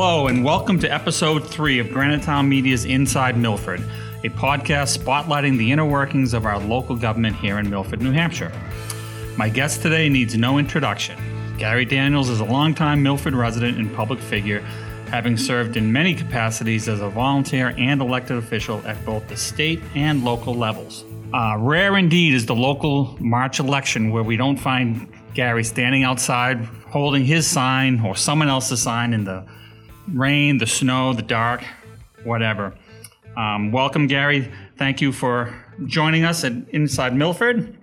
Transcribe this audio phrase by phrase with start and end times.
[0.00, 3.80] Hello, and welcome to episode three of Granite Town Media's Inside Milford,
[4.22, 8.52] a podcast spotlighting the inner workings of our local government here in Milford, New Hampshire.
[9.36, 11.18] My guest today needs no introduction.
[11.58, 14.60] Gary Daniels is a longtime Milford resident and public figure,
[15.08, 19.82] having served in many capacities as a volunteer and elected official at both the state
[19.96, 21.04] and local levels.
[21.34, 26.58] Uh, rare indeed is the local March election where we don't find Gary standing outside
[26.86, 29.44] holding his sign or someone else's sign in the
[30.12, 31.62] rain, the snow, the dark,
[32.24, 32.74] whatever.
[33.36, 34.50] Um, welcome, Gary.
[34.76, 35.54] Thank you for
[35.86, 37.76] joining us at Inside Milford.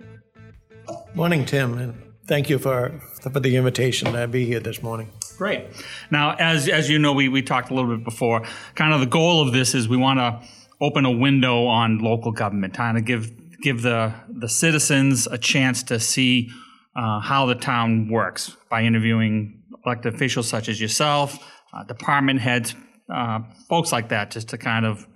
[1.14, 1.94] Morning, Tim, and
[2.26, 5.10] thank you for for the invitation to be here this morning.
[5.36, 5.66] Great.
[6.10, 8.44] Now, as as you know, we we talked a little bit before.
[8.74, 10.40] Kind of the goal of this is we want to
[10.80, 13.32] open a window on local government, kind of give
[13.62, 16.50] give the the citizens a chance to see
[16.94, 21.38] uh, how the town works by interviewing elected officials such as yourself,
[21.72, 22.74] uh, department heads,
[23.12, 25.06] uh, folks like that, just to kind of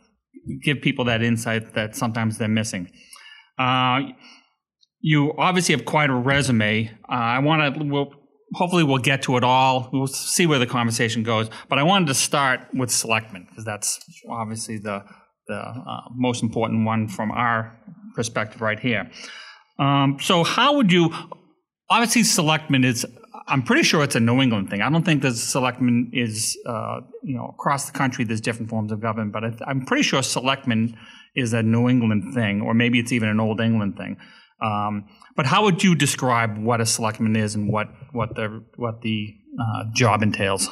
[0.62, 2.90] give people that insight that sometimes they're missing.
[3.58, 4.00] Uh,
[5.00, 6.90] you obviously have quite a resume.
[7.08, 7.84] Uh, I want to.
[7.84, 8.12] We'll,
[8.54, 9.88] hopefully, we'll get to it all.
[9.92, 11.48] We'll see where the conversation goes.
[11.68, 15.04] But I wanted to start with selectmen because that's obviously the
[15.46, 17.76] the uh, most important one from our
[18.14, 19.10] perspective right here.
[19.78, 21.12] Um, so, how would you?
[21.88, 23.06] Obviously, selectmen is.
[23.50, 24.80] I'm pretty sure it's a New England thing.
[24.80, 28.24] I don't think the selectmen is, uh, you know, across the country.
[28.24, 30.96] There's different forms of government, but I, I'm pretty sure selectmen
[31.34, 34.16] is a New England thing, or maybe it's even an Old England thing.
[34.62, 39.00] Um, but how would you describe what a selectman is and what what the what
[39.02, 40.68] the uh, job entails?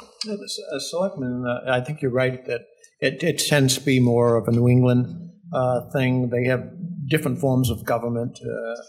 [0.75, 2.63] A selectman, uh, I think you're right that
[3.01, 5.07] it, it tends to be more of a New England
[5.53, 6.31] uh, thing.
[6.31, 6.69] They have
[7.09, 8.83] different forms of government, uh,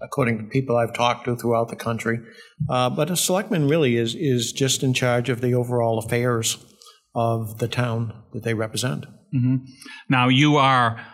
[0.00, 2.20] according to people I've talked to throughout the country.
[2.68, 6.58] Uh, but a selectman really is is just in charge of the overall affairs
[7.14, 9.06] of the town that they represent.
[9.34, 9.56] Mm-hmm.
[10.08, 11.04] Now you are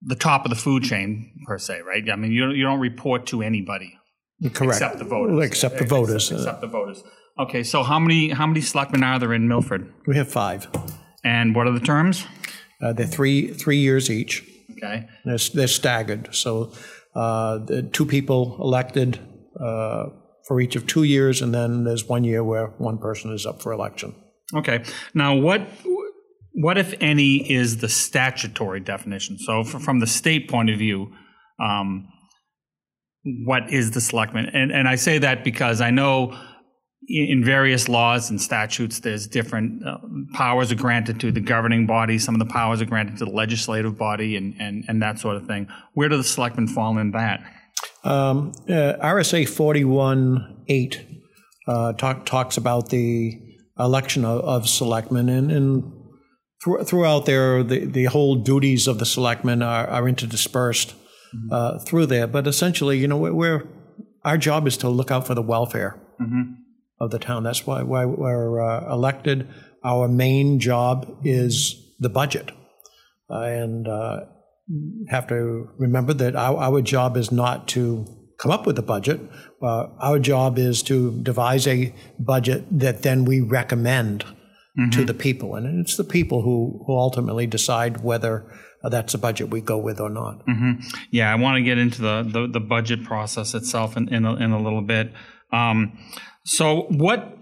[0.00, 2.02] the top of the food chain per se, right?
[2.10, 3.98] I mean, you don't, you don't report to anybody
[4.42, 4.74] Correct.
[4.74, 5.46] except the voters.
[5.46, 6.30] Except the voters.
[6.30, 7.02] Except, except the voters.
[7.38, 9.92] Okay, so how many how many selectmen are there in Milford?
[10.06, 10.68] We have five.
[11.24, 12.26] And what are the terms?
[12.80, 14.44] Uh, they're three three years each.
[14.72, 15.06] Okay.
[15.24, 16.34] They're, they're staggered.
[16.34, 16.72] So
[17.14, 19.18] two people elected
[19.60, 20.06] uh,
[20.46, 23.62] for each of two years, and then there's one year where one person is up
[23.62, 24.14] for election.
[24.54, 24.84] Okay.
[25.14, 25.68] Now, what
[26.54, 29.38] what if any is the statutory definition?
[29.38, 31.12] So, from the state point of view,
[31.58, 32.08] um,
[33.44, 34.46] what is the selectman?
[34.52, 36.38] And and I say that because I know
[37.08, 39.98] in various laws and statutes, there's different uh,
[40.34, 42.18] powers are granted to the governing body.
[42.18, 45.36] Some of the powers are granted to the legislative body, and and and that sort
[45.36, 45.68] of thing.
[45.94, 47.42] Where do the selectmen fall in that?
[48.04, 51.20] Um, uh, RSA 41.8
[51.66, 53.40] uh, talk, talks about the
[53.78, 55.92] election of, of selectmen, and, and
[56.62, 60.94] thr- throughout there, the, the whole duties of the selectmen are, are interdispersed
[61.50, 62.26] uh, through there.
[62.26, 63.68] But essentially, you know, we're, we're
[64.24, 66.00] our job is to look out for the welfare
[67.02, 67.42] of the town.
[67.42, 69.48] That's why, why we're uh, elected.
[69.84, 72.52] Our main job is the budget,
[73.28, 74.20] uh, and uh,
[75.08, 78.06] have to remember that our, our job is not to
[78.38, 79.20] come up with a budget.
[79.60, 84.24] Uh, our job is to devise a budget that then we recommend
[84.90, 88.46] to the people, and it's the people who, who ultimately decide whether
[88.82, 90.42] uh, that's a budget we go with or not.
[91.10, 94.34] Yeah, I want to get into the the, the budget process itself in in a,
[94.36, 95.12] in a little bit.
[95.52, 95.98] Um,
[96.44, 97.38] so, what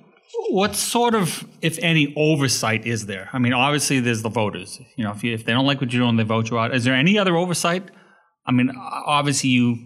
[0.51, 3.29] what sort of, if any, oversight is there?
[3.33, 4.81] I mean, obviously, there's the voters.
[4.97, 6.75] You know, if you, if they don't like what you're doing, they vote you out.
[6.75, 7.91] Is there any other oversight?
[8.47, 9.77] I mean, obviously, you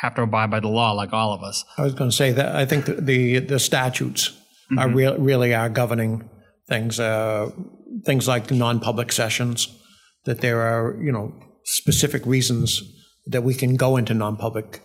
[0.00, 1.64] have to abide by the law, like all of us.
[1.78, 4.38] I was going to say that I think the the, the statutes
[4.78, 6.28] are real, really are governing
[6.68, 6.98] things.
[7.00, 7.50] Uh,
[8.04, 9.68] things like non-public sessions.
[10.24, 11.34] That there are you know
[11.64, 12.82] specific reasons
[13.26, 14.80] that we can go into non-public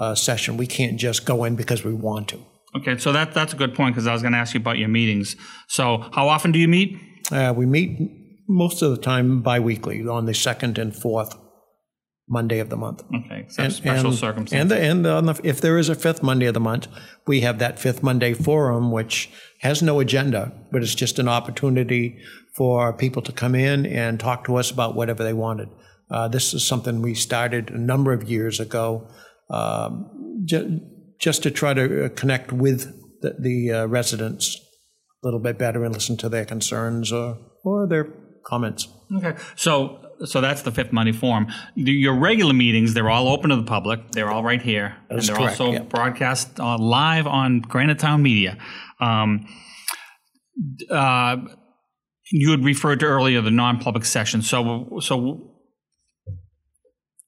[0.00, 0.56] uh, session.
[0.56, 2.40] We can't just go in because we want to.
[2.76, 4.78] Okay, so that that's a good point because I was going to ask you about
[4.78, 5.36] your meetings.
[5.68, 6.98] So, how often do you meet?
[7.30, 7.98] Uh, we meet
[8.48, 11.36] most of the time biweekly on the second and fourth
[12.28, 13.02] Monday of the month.
[13.12, 14.60] Okay, except special and, circumstances.
[14.60, 16.86] And, the, and on the, if there is a fifth Monday of the month,
[17.26, 19.28] we have that fifth Monday forum, which
[19.60, 22.18] has no agenda, but it's just an opportunity
[22.56, 25.68] for people to come in and talk to us about whatever they wanted.
[26.08, 29.08] Uh, this is something we started a number of years ago,
[29.50, 30.80] um, ju-
[31.18, 34.56] just to try to uh, connect with the, the uh, residents
[35.22, 38.08] a little bit better and listen to their concerns or, or their
[38.46, 38.88] comments.
[39.16, 41.46] Okay, so so that's the fifth Monday forum.
[41.76, 44.12] The- Your regular meetings, they're all open to the public.
[44.12, 45.80] They're all right here, and they're correct, also yeah.
[45.80, 48.56] broadcast uh, live on Granite Town Media.
[49.00, 49.46] Um,
[50.90, 51.36] uh,
[52.30, 54.42] you had referred to earlier the non-public session.
[54.42, 55.49] So, so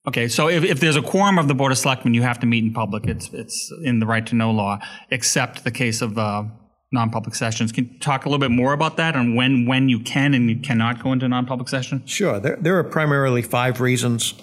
[0.07, 0.29] okay.
[0.29, 2.65] So if, if there's a quorum of the board of selectmen, you have to meet
[2.65, 3.07] in public.
[3.07, 4.79] It's it's in the right to know law,
[5.11, 6.45] except the case of uh,
[6.93, 7.73] non-public sessions.
[7.73, 10.49] Can you talk a little bit more about that and when when you can and
[10.49, 12.03] you cannot go into non-public session?
[12.07, 12.39] Sure.
[12.39, 14.35] There, there are primarily five reasons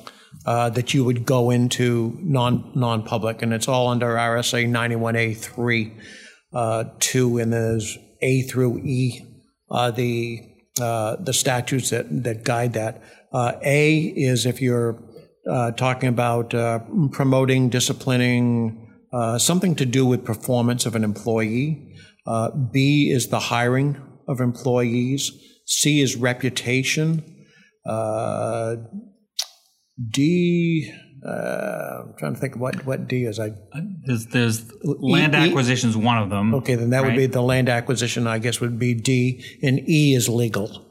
[0.46, 6.00] uh, that you would go into non non-public, and it's all under RSA 91A3,
[6.54, 9.22] uh, 2, and there's A through E,
[9.70, 10.42] uh, the
[10.78, 13.02] the statutes that that guide that.
[13.32, 14.98] Uh, A is if you're
[15.50, 16.52] uh, talking about
[17.12, 18.88] promoting, disciplining,
[19.38, 21.96] something to do with performance of an employee.
[22.72, 23.98] B is the hiring
[24.28, 25.32] of employees.
[25.66, 27.24] C is reputation.
[27.86, 28.76] Uh,
[30.12, 30.92] D.
[31.26, 33.40] Uh, I'm trying to think of what, what D is.
[33.40, 33.52] I
[34.06, 36.56] there's, there's land e, acquisition is one of them.
[36.56, 37.08] Okay, then that right?
[37.08, 38.26] would be the land acquisition.
[38.26, 40.86] I guess would be D, and E is legal.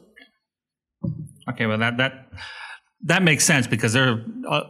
[1.49, 2.28] Okay, well that that
[3.03, 4.63] that makes sense because there are uh,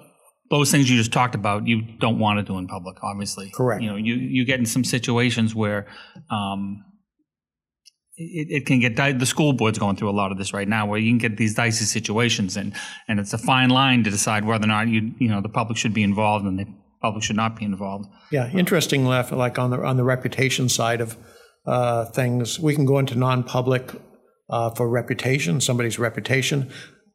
[0.49, 1.67] those things you just talked about.
[1.67, 3.51] You don't want to do in public, obviously.
[3.51, 3.81] Correct.
[3.81, 5.87] You know, you you get in some situations where.
[6.29, 6.85] Um,
[8.21, 10.85] it, it, can get the school board's going through a lot of this right now
[10.85, 12.73] where you can get these dicey situations and
[13.07, 15.77] and it's a fine line to decide whether or not you you know the public
[15.77, 16.65] should be involved and the
[17.01, 19.31] public should not be involved yeah interesting left.
[19.31, 21.15] like on the on the reputation side of
[21.65, 23.89] uh, things we can go into non-public
[24.49, 26.69] uh, for reputation somebody's reputation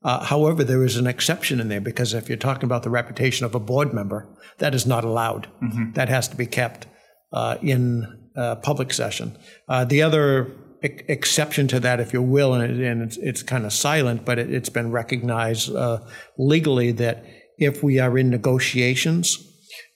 [0.05, 3.47] uh, however, there is an exception in there because if you're talking about the reputation
[3.47, 4.29] of a board member,
[4.59, 5.49] that is not allowed.
[5.63, 5.93] Mm-hmm.
[5.93, 6.87] That has to be kept
[7.33, 9.37] uh, in uh, public session.
[9.69, 10.53] Uh, the other
[10.83, 14.39] exception to that, if you will, and, it, and it's, it's, kind of silent, but
[14.39, 16.01] it, has been recognized uh,
[16.37, 17.25] legally that
[17.57, 19.39] if we are in negotiations,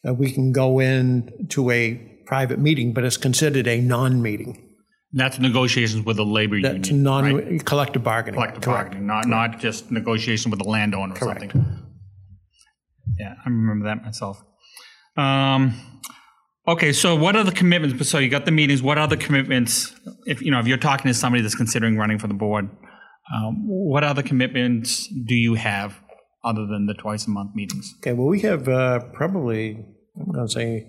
[0.09, 4.68] uh, we can go in to a private meeting, but it's considered a non-meeting.
[5.13, 7.03] That's negotiations with the labor That's union.
[7.03, 7.65] non right?
[7.65, 8.35] collective bargaining.
[8.39, 8.91] Collective Correct.
[8.91, 11.41] bargaining, not not just negotiation with the landowner or Correct.
[11.53, 11.65] something.
[13.19, 14.43] Yeah, I remember that myself.
[15.17, 15.75] Um,
[16.69, 18.11] Okay, so what are the commitments?
[18.11, 18.83] So you got the meetings.
[18.83, 19.95] What are the commitments?
[20.27, 22.69] If you know, if you're talking to somebody that's considering running for the board,
[23.35, 25.99] um, what other commitments do you have
[26.45, 27.95] other than the twice a month meetings?
[28.01, 29.77] Okay, well, we have uh, probably
[30.21, 30.87] I'm going to say,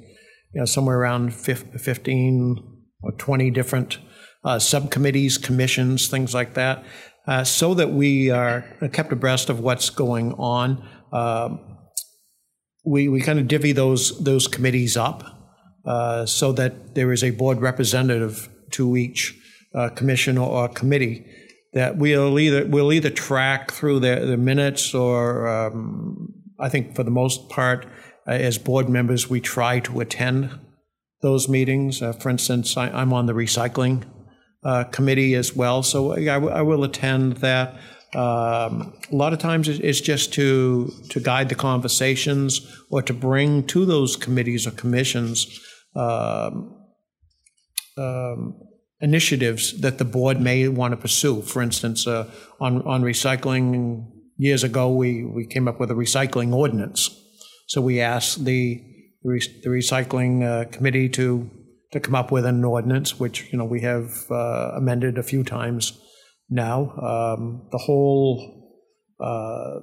[0.53, 2.57] you know, somewhere around 15
[3.01, 3.99] or 20 different
[4.43, 6.83] uh, subcommittees, commissions, things like that,
[7.27, 8.61] uh, so that we are
[8.93, 10.87] kept abreast of what's going on.
[11.11, 11.77] Um,
[12.85, 15.39] we we kind of divvy those those committees up.
[15.85, 19.33] Uh, so that there is a board representative to each
[19.73, 21.25] uh, commission or, committee
[21.73, 26.27] that we'll either we'll either track through the, the minutes or um,
[26.59, 27.85] I think for the most part
[28.27, 30.59] uh, as board members we try to attend
[31.21, 32.01] those meetings.
[32.01, 34.03] Uh, for instance, I, am on the recycling
[34.63, 37.75] uh, committee as well, so I, I will attend that.
[38.15, 43.63] Um, a lot of times it's just to to guide the conversations or to bring
[43.67, 45.59] to those committees or commissions
[45.95, 46.75] um,
[47.97, 48.59] um,
[48.99, 51.43] initiatives that the board may want to pursue.
[51.43, 52.29] For instance, uh,
[52.59, 54.07] on on recycling,
[54.37, 57.15] years ago we we came up with a recycling ordinance.
[57.67, 58.83] So we asked the
[59.23, 61.51] the, recycling uh, committee to
[61.91, 65.43] to come up with an ordinance, which you know we have uh, amended a few
[65.43, 65.99] times
[66.49, 66.91] now.
[66.97, 68.77] Um, the whole
[69.19, 69.79] uh,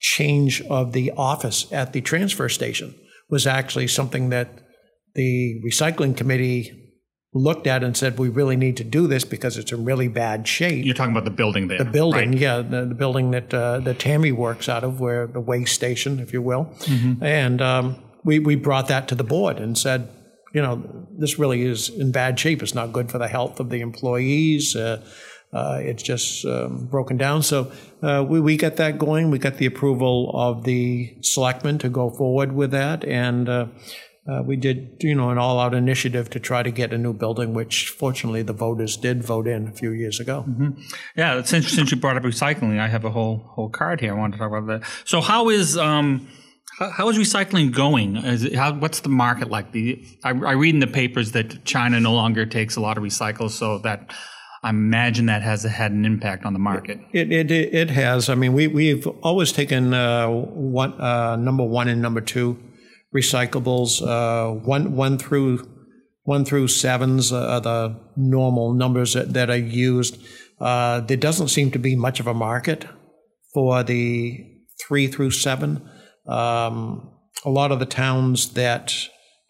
[0.00, 2.94] change of the office at the transfer station
[3.28, 4.48] was actually something that
[5.14, 6.86] the recycling committee
[7.36, 10.48] looked at and said, we really need to do this because it's in really bad
[10.48, 10.84] shape.
[10.84, 11.78] You're talking about the building there.
[11.78, 12.40] The building, right?
[12.40, 16.18] yeah, the, the, building that uh, that Tammy works out of, where the waste station,
[16.18, 16.66] if you will.
[16.80, 17.22] Mm-hmm.
[17.22, 20.08] And um, we, we brought that to the board and said,
[20.56, 20.82] you know,
[21.18, 22.62] this really is in bad shape.
[22.62, 24.74] It's not good for the health of the employees.
[24.74, 25.04] Uh,
[25.52, 27.42] uh, it's just um, broken down.
[27.42, 27.70] So
[28.02, 29.30] uh, we, we got that going.
[29.30, 33.04] We got the approval of the selectmen to go forward with that.
[33.04, 33.66] And uh,
[34.26, 37.52] uh, we did, you know, an all-out initiative to try to get a new building,
[37.52, 40.46] which fortunately the voters did vote in a few years ago.
[40.48, 40.70] Mm-hmm.
[41.18, 44.14] Yeah, since since you brought up recycling, I have a whole whole card here.
[44.14, 44.88] I wanted to talk about that.
[45.04, 46.26] So, how is um,
[46.78, 48.16] how, how is recycling going?
[48.16, 49.72] Is it, how, what's the market like?
[49.72, 53.04] The, I, I read in the papers that China no longer takes a lot of
[53.04, 54.12] recycles, so that
[54.62, 57.00] I imagine that has had an impact on the market.
[57.12, 58.28] It it, it has.
[58.28, 62.58] I mean, we we've always taken uh, one uh, number one and number two
[63.14, 64.02] recyclables.
[64.02, 65.66] Uh, one one through
[66.24, 70.18] one through sevens are the normal numbers that, that are used.
[70.60, 72.86] Uh, there doesn't seem to be much of a market
[73.54, 74.44] for the
[74.86, 75.88] three through seven.
[76.28, 77.10] Um,
[77.44, 78.94] a lot of the towns that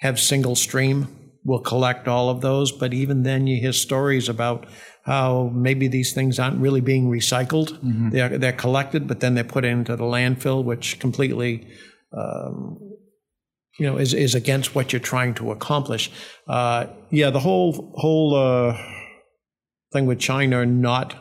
[0.00, 4.66] have single stream will collect all of those, but even then, you hear stories about
[5.04, 7.70] how maybe these things aren't really being recycled.
[7.78, 8.10] Mm-hmm.
[8.10, 11.68] They're they're collected, but then they're put into the landfill, which completely.
[12.12, 12.78] Um,
[13.78, 16.10] you know, is, is against what you're trying to accomplish.
[16.48, 18.74] Uh, yeah, the whole whole uh,
[19.92, 21.14] thing with China not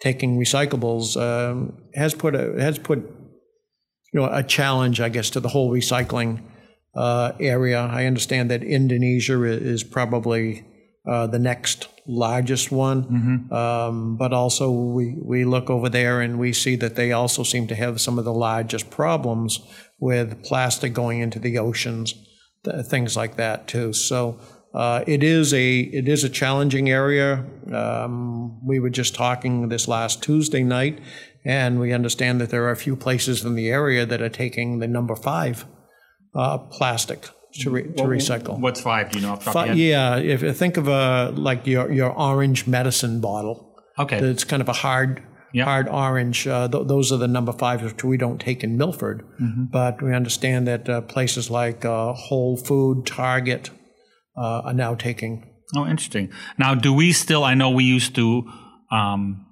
[0.00, 3.06] taking recyclables um, has put a has put
[4.12, 6.42] you know a challenge, I guess, to the whole recycling
[6.94, 7.80] uh, area.
[7.80, 10.64] I understand that Indonesia is probably
[11.06, 13.52] uh, the next largest one, Mm-hmm.
[13.54, 17.66] um, but also we we look over there and we see that they also seem
[17.68, 19.60] to have some of the largest problems
[20.00, 22.14] with plastic going into the oceans,
[22.64, 23.92] th- things like that too.
[23.92, 24.38] So.
[24.72, 27.44] Uh, it is a it is a challenging area.
[27.72, 31.00] Um, we were just talking this last Tuesday night,
[31.44, 34.78] and we understand that there are a few places in the area that are taking
[34.78, 35.64] the number five
[36.34, 37.28] uh, plastic
[37.60, 38.58] to, re- to recycle.
[38.58, 39.10] What's five?
[39.10, 40.24] Do you know off the top of your head?
[40.24, 44.18] yeah, if you think of a like your your orange medicine bottle, Okay.
[44.18, 45.64] it's kind of a hard Yeah.
[45.64, 46.46] hard orange.
[46.46, 49.64] Uh, th- those are the number five, which we don't take in Milford, Mm-hmm.
[49.72, 53.70] but we understand that uh, places like uh, Whole Food, Target
[54.36, 55.46] uh, are now taking.
[55.76, 56.30] Oh, interesting.
[56.58, 57.42] Now, do we still?
[57.44, 58.44] I know we used to.
[58.92, 59.46] Um,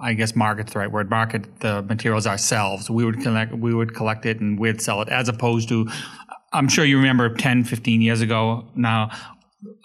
[0.00, 1.10] I guess market's the right word.
[1.10, 2.88] Market the materials ourselves.
[2.88, 3.52] We would collect.
[3.52, 5.88] We would collect it and we'd sell it, as opposed to.
[6.52, 8.68] I'm sure you remember 10, 15 years ago.
[8.74, 9.10] Now,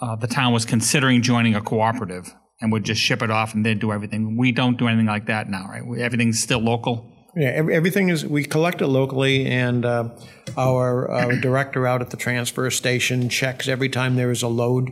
[0.02, 3.66] uh, the town was considering joining a cooperative and would just ship it off and
[3.66, 4.38] they'd do everything.
[4.38, 5.86] We don't do anything like that now, right?
[5.86, 7.14] We, everything's still local.
[7.36, 10.10] Yeah, ev- everything is, we collect it locally, and uh,
[10.58, 14.92] our, our director out at the transfer station checks every time there is a load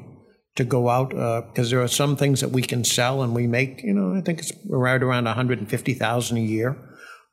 [0.55, 1.09] to go out,
[1.49, 4.21] because there are some things that we can sell, and we make, you know, I
[4.21, 6.77] think it's right around 150000 a year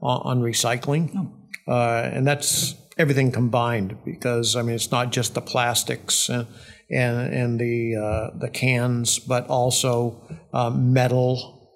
[0.00, 1.30] on, on recycling.
[1.68, 6.46] Uh, and that's everything combined, because, I mean, it's not just the plastics and,
[6.90, 10.20] and, and the, uh, the cans, but also
[10.52, 11.70] uh, metal,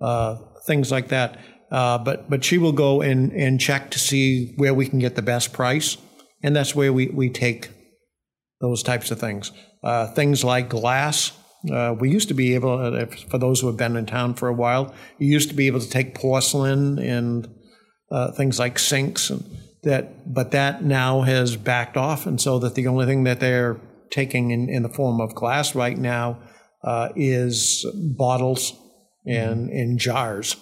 [0.00, 1.38] uh, things like that.
[1.70, 5.14] Uh, but but she will go and, and check to see where we can get
[5.14, 5.96] the best price,
[6.42, 7.70] and that's where we, we take
[8.60, 9.52] those types of things.
[9.82, 11.32] Uh, things like glass.
[11.70, 14.34] Uh, we used to be able, uh, if, for those who have been in town
[14.34, 17.48] for a while, you used to be able to take porcelain and
[18.10, 19.44] uh, things like sinks and
[19.82, 23.80] that, but that now has backed off, and so that the only thing that they're
[24.10, 26.38] taking in, in the form of glass right now
[26.84, 27.86] uh, is
[28.18, 28.74] bottles
[29.26, 30.56] and in jars.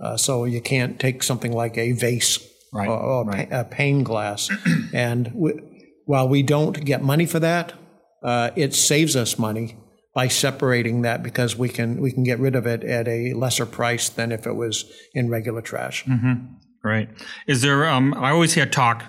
[0.00, 2.38] Uh, so you can't take something like a vase
[2.72, 3.48] Right, or, or right.
[3.48, 4.50] pa- a pane glass.
[4.92, 5.30] and
[6.06, 7.74] while we don't get money for that,
[8.22, 9.76] uh, it saves us money
[10.14, 13.66] by separating that because we can we can get rid of it at a lesser
[13.66, 16.06] price than if it was in regular trash.
[16.82, 17.08] Right.
[17.46, 17.86] Is there?
[17.86, 19.04] Um, I always hear talk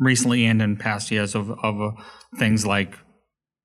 [0.00, 1.90] recently and in past years of of uh,
[2.38, 2.96] things like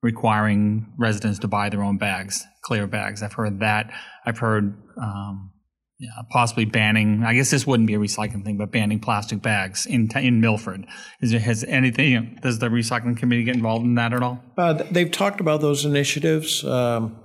[0.04, 3.24] requiring residents to buy their own bags, clear bags.
[3.24, 3.92] I've heard that.
[4.26, 4.76] I've heard.
[5.02, 5.52] Um,
[6.00, 7.24] yeah, possibly banning.
[7.24, 10.86] I guess this wouldn't be a recycling thing, but banning plastic bags in in Milford.
[11.22, 12.12] Is there has anything?
[12.12, 14.40] You know, does the recycling committee get involved in that at all?
[14.58, 16.64] Uh, they've talked about those initiatives.
[16.64, 17.20] Um,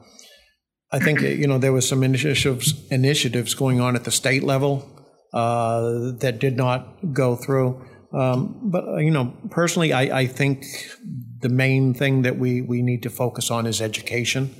[0.90, 4.88] I think you know there was some initiatives initiatives going on at the state level
[5.34, 7.84] uh, that did not go through.
[8.14, 10.64] Um, but uh, you know, personally, I, I think
[11.40, 14.54] the main thing that we we need to focus on is education.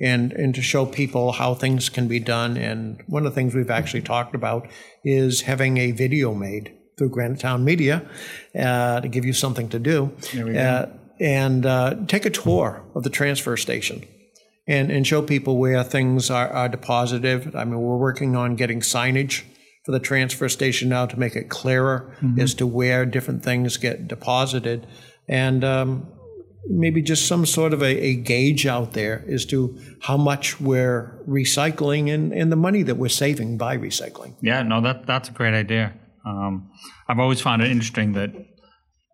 [0.00, 2.56] And, and to show people how things can be done.
[2.56, 4.68] And one of the things we've actually talked about
[5.02, 8.08] is having a video made through Granite Town Media
[8.56, 10.12] uh, to give you something to do.
[10.56, 10.86] Uh,
[11.20, 14.04] and uh, take a tour of the transfer station
[14.68, 17.56] and, and show people where things are, are deposited.
[17.56, 19.42] I mean, we're working on getting signage
[19.84, 24.06] for the transfer station now to make it clearer as to where different things get
[24.06, 24.86] deposited.
[25.26, 26.06] And um,
[26.66, 31.22] maybe just some sort of a, a gauge out there as to how much we're
[31.28, 34.34] recycling and, and the money that we're saving by recycling.
[34.42, 35.94] Yeah, no, that that's a great idea.
[36.26, 36.70] Um,
[37.08, 38.30] I've always found it interesting that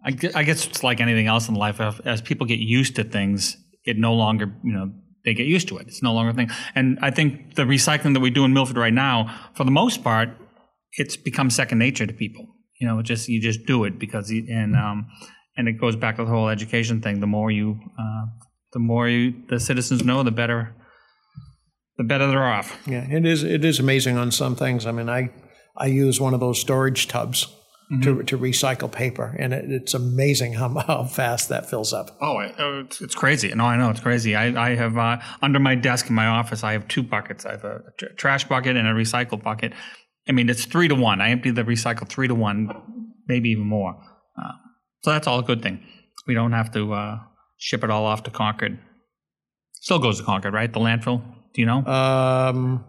[0.04, 1.80] I, I guess it's like anything else in life.
[1.80, 4.92] As, people get used to things, it no longer, you know,
[5.24, 5.86] they get used to it.
[5.86, 6.50] It's no longer a thing.
[6.74, 10.02] And I think the recycling that we do in Milford right now, for the most
[10.04, 10.30] part,
[10.92, 12.46] it's become second nature to people.
[12.80, 15.06] You know, just you just do it because and um,
[15.56, 17.20] and it goes back to the whole education thing.
[17.20, 18.26] The more you, uh,
[18.72, 20.74] the more you, the citizens know, the better,
[21.96, 22.76] the better they're off.
[22.86, 23.42] Yeah, it is.
[23.42, 24.86] It is amazing on some things.
[24.86, 25.30] I mean, I
[25.76, 27.46] I use one of those storage tubs
[28.02, 32.16] to, to recycle paper, and it, it's amazing how how fast that fills up.
[32.20, 33.54] Oh, I- oh, it's, it's crazy.
[33.54, 34.34] No, I know it's crazy.
[34.34, 37.44] I, I have uh, under my desk in my office, I have two buckets.
[37.46, 39.72] I have a tr- trash bucket and a recycle bucket.
[40.28, 41.20] I mean, it's three to one.
[41.20, 42.70] I empty the recycle three to one,
[43.28, 43.94] maybe even more.
[45.04, 45.84] So that's all a good thing.
[46.26, 47.18] We don't have to uh,
[47.58, 48.78] ship it all off to Concord.
[49.74, 50.72] Still goes to Concord, right?
[50.72, 51.22] The landfill.
[51.52, 51.84] Do you know?
[51.84, 52.82] Um,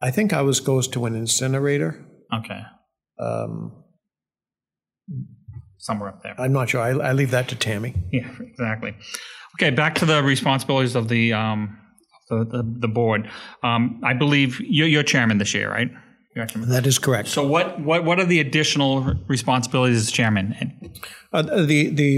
[0.00, 2.06] I think ours goes to an incinerator.
[2.32, 2.62] okay,
[3.18, 3.72] Um,
[5.78, 6.36] somewhere up there.
[6.38, 6.80] I'm not sure.
[6.80, 7.96] I, I leave that to Tammy.
[8.12, 8.94] Yeah, exactly.
[9.56, 11.76] Okay, back to the responsibilities of the um,
[12.28, 13.28] the, the, the board.
[13.64, 15.90] Um, I believe you're, you're chairman this year, right?
[16.34, 16.46] You're.
[16.46, 17.28] That is correct.
[17.28, 20.54] So what, what what are the additional responsibilities as chairman?
[20.60, 20.72] And-
[21.32, 22.12] Uh, the the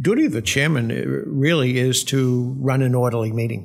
[0.00, 3.62] duty of the chairman uh, really is to run an orderly meeting,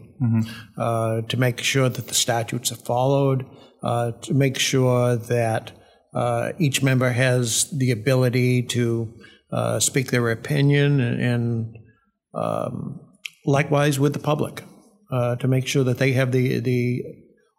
[0.78, 3.46] uh, to make sure that the statutes are followed,
[3.82, 5.72] uh, to make sure that
[6.14, 9.12] uh, each member has the ability to
[9.52, 11.76] uh, speak their opinion, and, and
[12.36, 13.00] um,
[13.46, 14.64] likewise with the public,
[15.12, 17.02] uh, to make sure that they have the the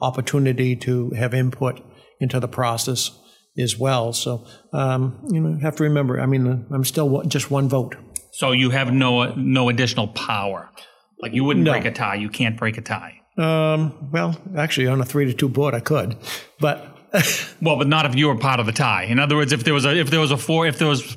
[0.01, 1.81] opportunity to have input
[2.21, 3.11] into the process
[3.59, 4.13] as well.
[4.13, 6.21] So um, you know, have to remember.
[6.21, 7.97] I mean, I'm still just one vote.
[8.33, 10.71] So you have no no additional power.
[11.21, 11.73] Like you wouldn't No.
[11.73, 12.17] break a tie.
[12.17, 13.21] You can't break a tie.
[13.39, 16.17] Um, well, actually, on a three to two board, I could,
[16.61, 16.91] but
[17.63, 19.05] Well, but not if you were part of the tie.
[19.05, 21.17] In other words, if there was a if there was a four if there was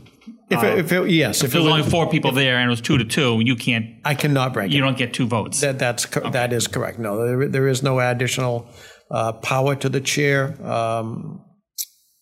[0.49, 2.69] if if, it, if it, yes, if there's it only four people there and it
[2.69, 4.81] was two to two, you can't I cannot break you it.
[4.81, 5.61] don't get two votes.
[5.61, 6.99] That that's cor- that is correct.
[6.99, 8.69] No, there, there is no additional
[9.11, 10.55] uh, power to the chair.
[10.65, 11.43] Um,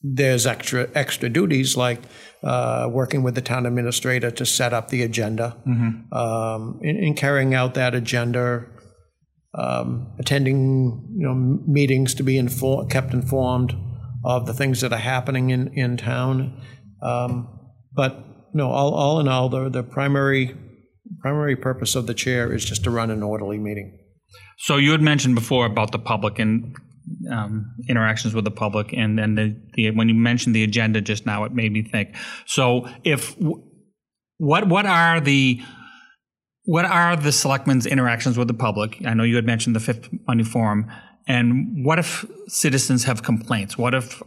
[0.02, 2.02] there's extra extra duties like
[2.44, 5.58] uh, working with the town administrator to set up the agenda,
[6.12, 8.66] um, in, in carrying out that agenda,
[9.56, 11.34] um, attending you know
[11.68, 13.76] meetings to be infor- kept informed
[14.24, 16.60] of the things that are happening in in town.
[17.02, 17.52] Um,
[17.96, 18.24] but
[18.54, 20.56] no, all, all in all, the the primary
[21.20, 23.98] primary purpose of the chair is just to run an orderly meeting.
[24.58, 26.76] So you had mentioned before about the public and
[27.32, 31.26] um, interactions with the public, and then the, the when you mentioned the agenda just
[31.26, 32.16] now, it made me think.
[32.46, 33.36] So if
[34.38, 35.62] what what are the
[36.64, 39.02] what are the selectmen's interactions with the public?
[39.06, 40.92] I know you had mentioned the fifth Monday forum,
[41.28, 43.78] and what if citizens have complaints?
[43.78, 44.22] What if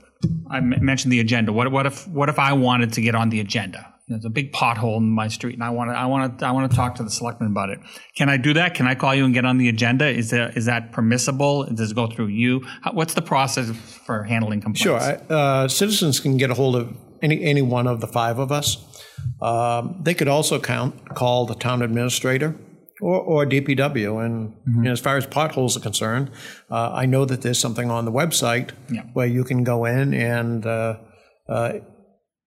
[0.50, 1.52] I mentioned the agenda?
[1.52, 3.94] What what if what if I wanted to get on the agenda?
[4.08, 6.50] There's a big pothole in my street, and I want to I want to I
[6.50, 7.78] want to talk to the selectman about it.
[8.16, 8.74] Can I do that?
[8.74, 10.08] Can I call you and get on the agenda?
[10.08, 11.64] Is that is that permissible?
[11.64, 12.64] Does it go through you?
[12.82, 13.70] How, what's the process
[14.06, 14.82] for handling complaints?
[14.82, 18.38] Sure, I- uh, citizens can get a hold of any any one of the five
[18.38, 18.78] of us.
[19.42, 22.56] Um, they could also count call the town administrator
[23.00, 24.24] or, or DPW.
[24.24, 26.30] And you know, as far as potholes are concerned,
[26.70, 29.02] uh, I know that there's something on the website Yeah.
[29.12, 30.98] where you can go in and uh,
[31.48, 31.72] uh,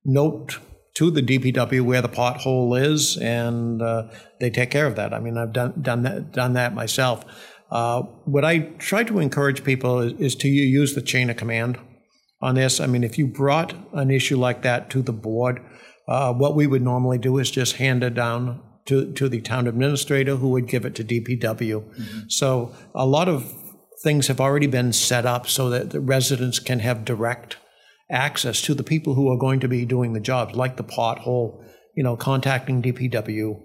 [0.06, 0.60] note
[0.96, 4.08] to the DPW where the pothole is, and uh,
[4.40, 5.14] they take care of that.
[5.14, 7.24] I mean, I've done done that done that myself.
[7.72, 11.78] Uh, what I try to encourage people is, is to use the chain of command
[12.42, 12.82] on this.
[12.82, 15.62] I mean, if you brought an issue like that to the board,
[16.10, 19.68] uh, what we would normally do is just hand it down to, to the town
[19.68, 22.32] administrator who would give it to DPW.
[22.32, 23.54] So a lot of
[24.04, 27.58] things have already been set up so that the residents can have direct
[28.10, 31.64] access to the people who are going to be doing the jobs, like the pothole,
[31.96, 33.62] you know, contacting DPW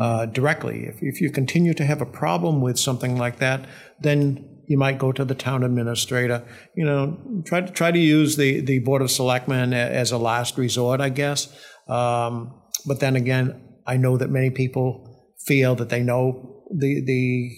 [0.00, 0.86] uh, directly.
[0.86, 3.66] If, if you continue to have a problem with something like that,
[4.00, 6.42] then you might go to the town administrator.
[6.74, 10.56] You know, try to try to use the the board of selectmen as a last
[10.56, 11.54] resort, I guess.
[11.86, 12.54] Um,
[12.86, 17.50] but then again, I know that many people feel that they know the the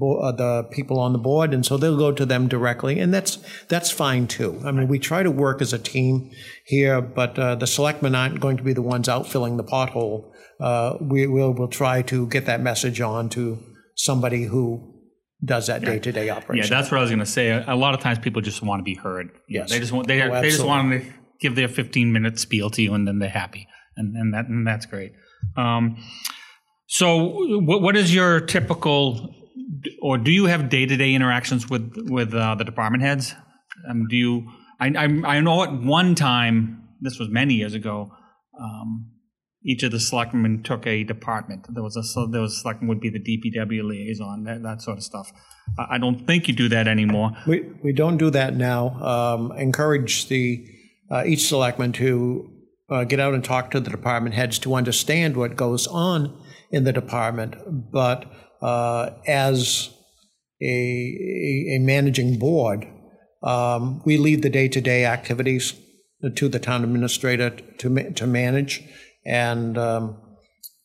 [0.00, 3.36] uh, the people on the board, and so they'll go to them directly, and that's
[3.68, 4.60] that's fine too.
[4.64, 6.30] I mean, we try to work as a team
[6.64, 10.32] here, but uh, the selectmen aren't going to be the ones out filling the pothole.
[10.60, 13.58] Uh, we will will try to get that message on to
[13.94, 14.94] somebody who
[15.44, 16.72] does that day to day operation.
[16.72, 17.50] Yeah, that's what I was going to say.
[17.50, 19.30] A lot of times people just want to be heard.
[19.48, 19.70] Yes.
[19.70, 22.82] they just want they, Oh, they just want to give their 15 minute spiel to
[22.82, 25.12] you, and then they're happy, and and that and that's great.
[25.56, 25.96] Um,
[26.86, 29.34] so, what what is your typical,
[30.00, 33.34] or do you have day to day interactions with with uh, the department heads?
[33.88, 34.50] Um, do you?
[34.80, 38.12] I, I I know at one time this was many years ago.
[38.60, 39.10] Um,
[39.66, 41.66] each of the selectmen took a department.
[41.72, 44.98] There was a so there was selectman would be the DPW liaison, that, that sort
[44.98, 45.32] of stuff.
[45.78, 47.32] I don't think you do that anymore.
[47.46, 48.90] We, we don't do that now.
[49.02, 50.66] Um, encourage the,
[51.10, 52.53] uh, each selectman to
[52.90, 56.36] uh, get out and talk to the department heads to understand what goes on
[56.70, 57.56] in the department.
[57.92, 59.90] But uh, as
[60.62, 62.86] a, a, managing board,
[63.42, 65.74] um, we leave the day-to-day activities
[66.36, 68.82] to the town administrator to, to manage.
[69.26, 70.20] And um,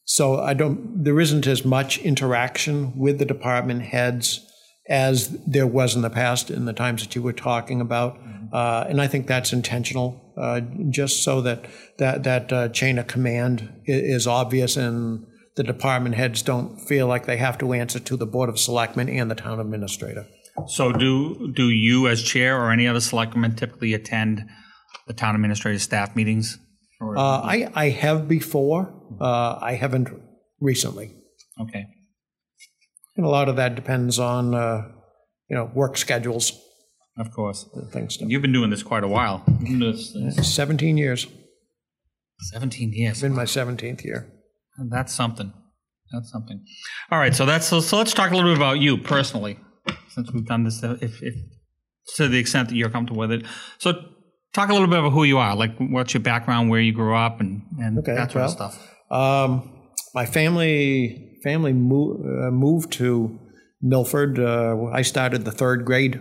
[0.04, 4.46] so I don't, there isn't as much interaction with the department heads
[4.90, 8.18] as there was in the past in the times that you were talking about.
[8.52, 11.66] Uh, and I think that's intentional, uh, just so that
[11.98, 15.26] that, that uh, chain of command i- is obvious and
[15.56, 19.10] the department heads don't feel like they have to answer to the Board of Selectmen
[19.10, 20.26] and the town administrator.
[20.68, 24.44] So do do you as chair or any other selectman typically attend
[25.08, 26.58] the town administrative staff meetings?
[27.02, 27.22] Or- Uh,
[27.56, 28.82] I, I have before,
[29.22, 30.10] uh, I haven't
[30.62, 31.08] recently.
[31.62, 31.86] okay.
[33.18, 34.88] And a lot of that depends on, uh,
[35.50, 36.52] you know, work schedules
[37.20, 37.70] Of course.
[37.92, 38.18] Thanks.
[38.18, 38.32] things.
[38.32, 39.44] You've been doing this quite a while.
[39.48, 41.28] You've been this, uh, 17 years,
[42.52, 43.22] 17 years.
[43.22, 44.32] been my 17th year.
[44.90, 45.52] That's something.
[46.12, 46.64] That's something.
[47.12, 49.60] All right, so that's so, so let's talk a little bit about you personally,
[50.08, 50.82] since we've done this.
[50.82, 51.36] If, if
[52.16, 53.46] to the extent that you're comfortable with it,
[53.78, 53.94] so
[54.54, 57.16] talk a little bit about who you are, like what's your background, where you grew
[57.16, 58.96] up, and and Okay, that sort of well, stuff.
[59.12, 63.38] Um, my family family mo- uh, moved to
[63.82, 64.40] Milford.
[64.40, 66.20] Uh, I started the third grade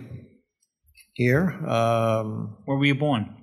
[1.19, 3.35] here um, Where were you born?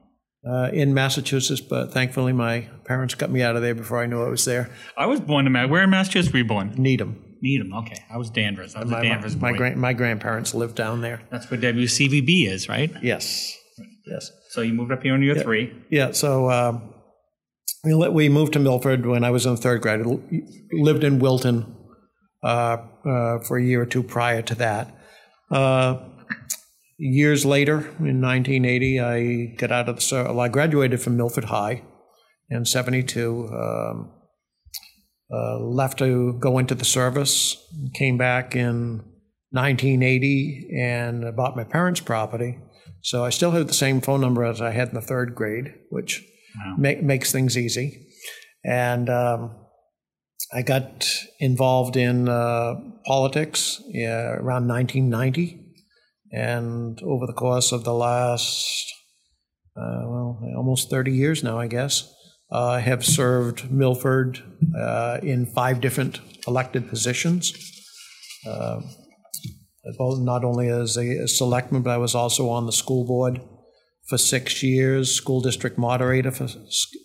[0.48, 4.22] uh, in Massachusetts, but thankfully my parents got me out of there before I knew
[4.22, 4.70] I was there.
[4.96, 6.72] I was born in Ma- where in Massachusetts were you born?
[6.78, 7.22] Needham.
[7.42, 7.72] Needham.
[7.74, 8.74] Okay, I was Danvers.
[8.74, 9.58] I was a My, Danvers my, boy.
[9.58, 11.20] gran- my grandparents lived down there.
[11.30, 12.90] That's where WCVB is, right?
[13.02, 13.54] Yes.
[14.06, 14.30] Yes.
[14.50, 15.72] So you moved up here when you were three.
[15.90, 16.94] Yeah, so um,
[17.84, 20.00] we, we moved to Milford when I was in third grade.
[20.00, 20.18] I
[20.72, 21.76] lived in Wilton
[22.42, 24.94] uh, uh, for a year or two prior to that.
[25.50, 25.98] Uh,
[26.98, 31.82] years later, in 1980, I got out of the well, I graduated from Milford High
[32.50, 33.48] in 72.
[33.52, 34.12] Um,
[35.32, 37.56] uh, left to go into the service,
[37.94, 39.02] came back in
[39.50, 42.58] 1980 and bought my parents' property.
[43.02, 45.74] So I still have the same phone number as I had in the third grade,
[45.90, 46.24] which
[46.58, 46.76] Wow.
[46.78, 48.06] ma- makes things easy.
[48.64, 49.54] And um,
[50.54, 51.06] I got
[51.38, 55.65] involved in uh, politics yeah, around 1990.
[56.32, 58.92] And over the course of the last,
[59.76, 62.12] uh, well, almost 30 years now, I guess,
[62.50, 64.42] uh, have served Milford
[64.78, 67.52] uh, in five different elected positions.
[68.46, 68.80] Uh,
[69.98, 73.40] not only as a, a selectman, but I was also on the school board
[74.08, 76.48] for six years, school district moderator for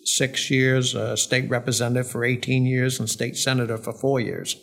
[0.04, 4.56] six years, uh, state representative for 18 years, and state senator for four years.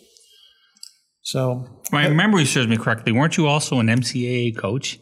[1.22, 3.12] So My memory serves me correctly.
[3.12, 4.98] Weren't you also an MCAA coach?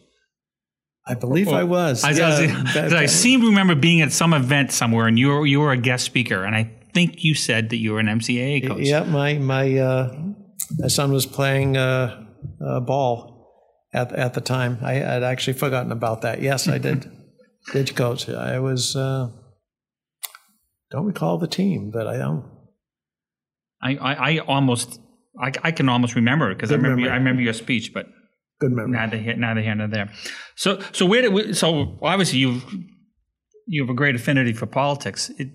[1.06, 2.04] I believe I was.
[2.04, 5.18] I, I, Yeah, was- that- I seem to remember being at some event somewhere, and
[5.18, 8.00] you were you were a guest speaker, and I think you said that you were
[8.00, 8.80] an MCAA coach.
[8.82, 10.18] Yeah, my my uh,
[10.78, 12.26] my son was playing uh,
[12.60, 13.48] uh, ball
[13.94, 14.78] at at the time.
[14.82, 16.42] I had actually forgotten about that.
[16.42, 17.10] Yes, I did.
[17.72, 18.28] did coach.
[18.28, 18.94] I was.
[18.94, 19.30] Uh,
[20.90, 22.44] don't recall the team, but I don't.
[23.80, 25.00] I, I, I almost
[25.40, 27.12] I, I can almost remember it because I remember memory.
[27.12, 28.06] I remember your speech, but
[28.60, 28.92] Good memory.
[28.92, 30.10] neither here neither here nor there.
[30.56, 32.60] So so where did we, so obviously you
[33.66, 35.30] you have a great affinity for politics.
[35.38, 35.48] It,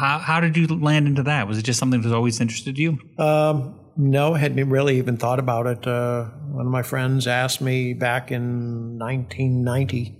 [0.00, 1.46] how how did you land into that?
[1.46, 2.98] Was it just something that always interested you?
[3.18, 5.86] Um, no, I hadn't really even thought about it.
[5.86, 10.16] Uh, one of my friends asked me back in 1990,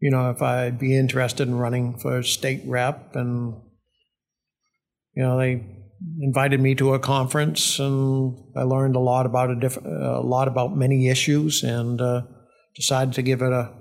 [0.00, 3.54] you know, if I'd be interested in running for state rep, and
[5.14, 5.64] you know, they
[6.20, 10.48] invited me to a conference, and I learned a lot about a different, a lot
[10.48, 12.22] about many issues, and uh,
[12.74, 13.72] decided to give it a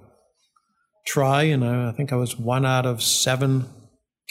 [1.08, 1.44] try.
[1.44, 3.70] And I, I think I was one out of seven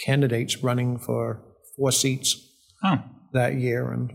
[0.05, 1.43] candidates running for
[1.75, 2.45] four seats
[2.83, 4.11] Oh, that year and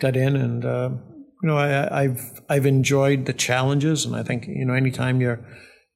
[0.00, 0.90] got in and uh,
[1.42, 5.40] you know I, I've I've enjoyed the challenges and I think you know anytime you're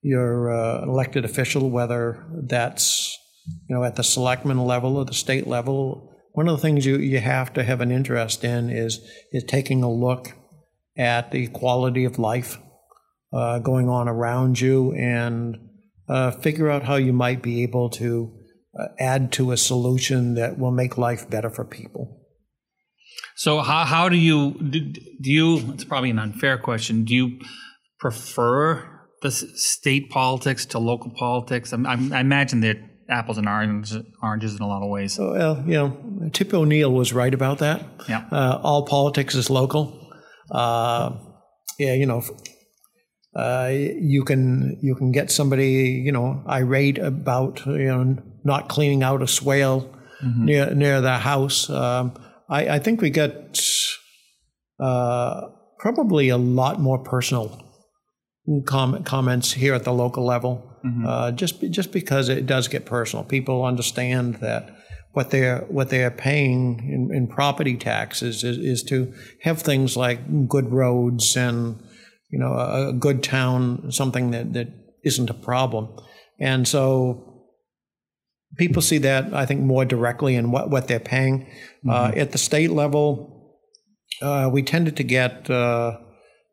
[0.02, 3.18] you're uh, an elected official whether that's
[3.68, 6.96] you know at the selectman level or the state level one of the things you,
[6.96, 9.00] you have to have an interest in is
[9.32, 10.32] is taking a look
[10.96, 12.58] at the quality of life
[13.32, 15.56] uh, going on around you and
[16.08, 18.36] uh, figure out how you might be able to
[18.78, 22.20] uh, add to a solution that will make life better for people.
[23.36, 24.80] so how how do you do,
[25.20, 25.58] you?
[25.72, 27.04] It's probably an unfair question.
[27.04, 27.38] Do you
[27.98, 31.72] prefer the state politics to local politics?
[31.72, 35.18] I'm, I'm, I imagine they're apples and oranges, oranges in a lot of ways.
[35.18, 37.84] Well, you know, Tip O'Neill was right about that.
[38.08, 38.26] Yeah.
[38.30, 40.12] Uh, all politics is local.
[40.50, 41.16] Uh,
[41.78, 42.22] yeah, you know,
[43.34, 49.02] uh, you can you can get somebody you know irate about you know not cleaning
[49.02, 49.94] out a swale
[50.36, 51.70] near near their house.
[51.70, 52.14] Um,
[52.48, 53.60] I, I think we get
[54.80, 55.42] uh,
[55.78, 57.64] probably a lot more personal
[58.66, 60.69] com- comments here at the local level.
[61.06, 64.76] Uh, just just because it does get personal, people understand that
[65.12, 69.12] what they're what they're paying in, in property taxes is, is to
[69.42, 71.78] have things like good roads and
[72.30, 74.68] you know a, a good town, something that, that
[75.04, 75.88] isn't a problem.
[76.38, 77.30] And so
[78.56, 81.46] people see that I think more directly in what what they're paying.
[81.88, 83.58] Uh, at the state level,
[84.22, 85.98] uh, we tended to get uh,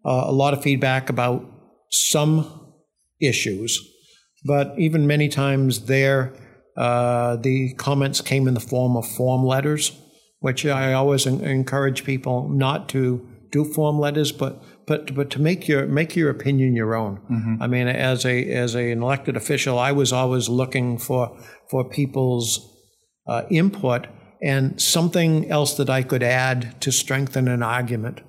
[0.05, 1.45] a lot of feedback about
[1.89, 2.73] some
[3.19, 3.79] issues,
[4.47, 6.33] but even many times there,
[6.77, 9.91] uh, the comments came in the form of form letters,
[10.39, 15.41] which I always en- encourage people not to do form letters, but but but to
[15.41, 17.19] make your make your opinion your own.
[17.61, 21.37] I mean, as a as a, an elected official, I was always looking for
[21.69, 22.59] for people's
[23.27, 24.07] uh, input
[24.41, 28.21] and something else that I could add to strengthen an argument,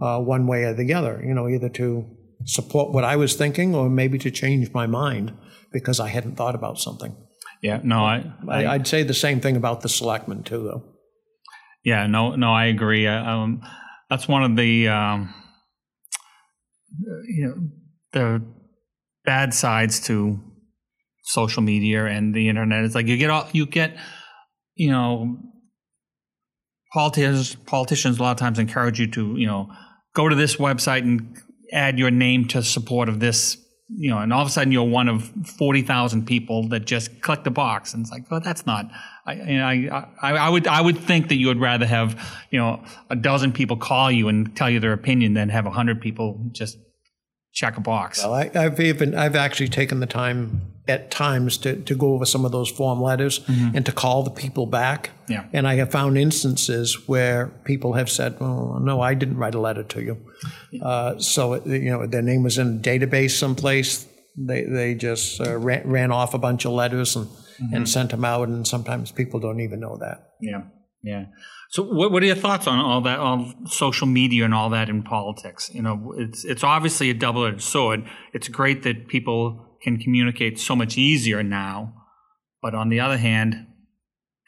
[0.00, 1.22] uh, one way or the other.
[1.26, 2.06] You know, either to
[2.44, 5.32] support what I was thinking or maybe to change my mind
[5.72, 7.16] because I hadn't thought about something.
[7.62, 10.84] Yeah, no, I, I, I'd say the same thing about the selectmen too, though.
[11.84, 13.06] Yeah, no, no, I agree.
[13.06, 13.62] Uh, Um,
[14.08, 15.32] that's one of the, um,
[17.28, 17.54] you know,
[18.12, 18.44] the
[19.24, 20.40] bad sides to
[21.22, 22.84] social media and the internet.
[22.84, 23.96] It's like you get all you get,
[24.74, 25.38] you know,
[26.92, 29.70] politicians politicians a lot of times encourage you to, you know,
[30.14, 31.36] go to this website and
[31.72, 33.56] add your name to support of this.
[33.92, 37.20] You know, and all of a sudden you're one of forty thousand people that just
[37.22, 38.90] click the box, and it's like, oh, that's not.
[39.26, 42.18] I, you know, I, I, I would, I would think that you would rather have,
[42.50, 45.70] you know, a dozen people call you and tell you their opinion than have a
[45.70, 46.78] hundred people just
[47.52, 48.22] check a box.
[48.22, 52.24] Well, I, I've even I've actually taken the time at times to, to go over
[52.24, 55.10] some of those form letters and to call the people back.
[55.28, 55.46] Yeah.
[55.52, 59.60] And I have found instances where people have said, "Oh no, I didn't write a
[59.60, 60.16] letter to you."
[60.82, 64.06] Uh, so it, you know their name was in a database someplace.
[64.36, 67.28] They they just uh, ran, ran off a bunch of letters and,
[67.72, 70.32] and sent them out, and sometimes people don't even know that.
[70.40, 70.62] Yeah,
[71.02, 71.26] yeah.
[71.70, 74.88] So, what, what are your thoughts on all that, all social media and all that
[74.88, 75.70] in politics?
[75.72, 78.04] You know, it's it's obviously a double-edged sword.
[78.34, 81.94] It's great that people can communicate so much easier now,
[82.60, 83.68] but on the other hand,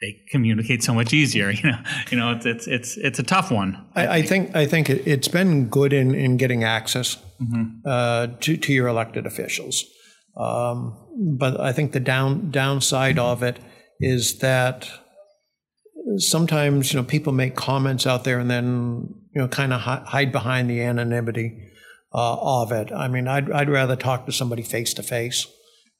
[0.01, 1.51] they communicate so much easier.
[1.63, 1.79] You know,
[2.11, 3.87] you know, it's it's it's it's a tough one.
[3.95, 7.17] I, I think I think it, it's been good in, in getting access
[7.85, 9.85] uh, to to your elected officials,
[10.35, 13.59] um, but I think the down downside of it
[14.01, 14.89] is that
[16.17, 20.31] sometimes you know people make comments out there and then you know kind of hide
[20.31, 21.71] behind the anonymity
[22.13, 22.91] uh, of it.
[22.91, 25.47] I mean, I'd I'd rather talk to somebody face to face.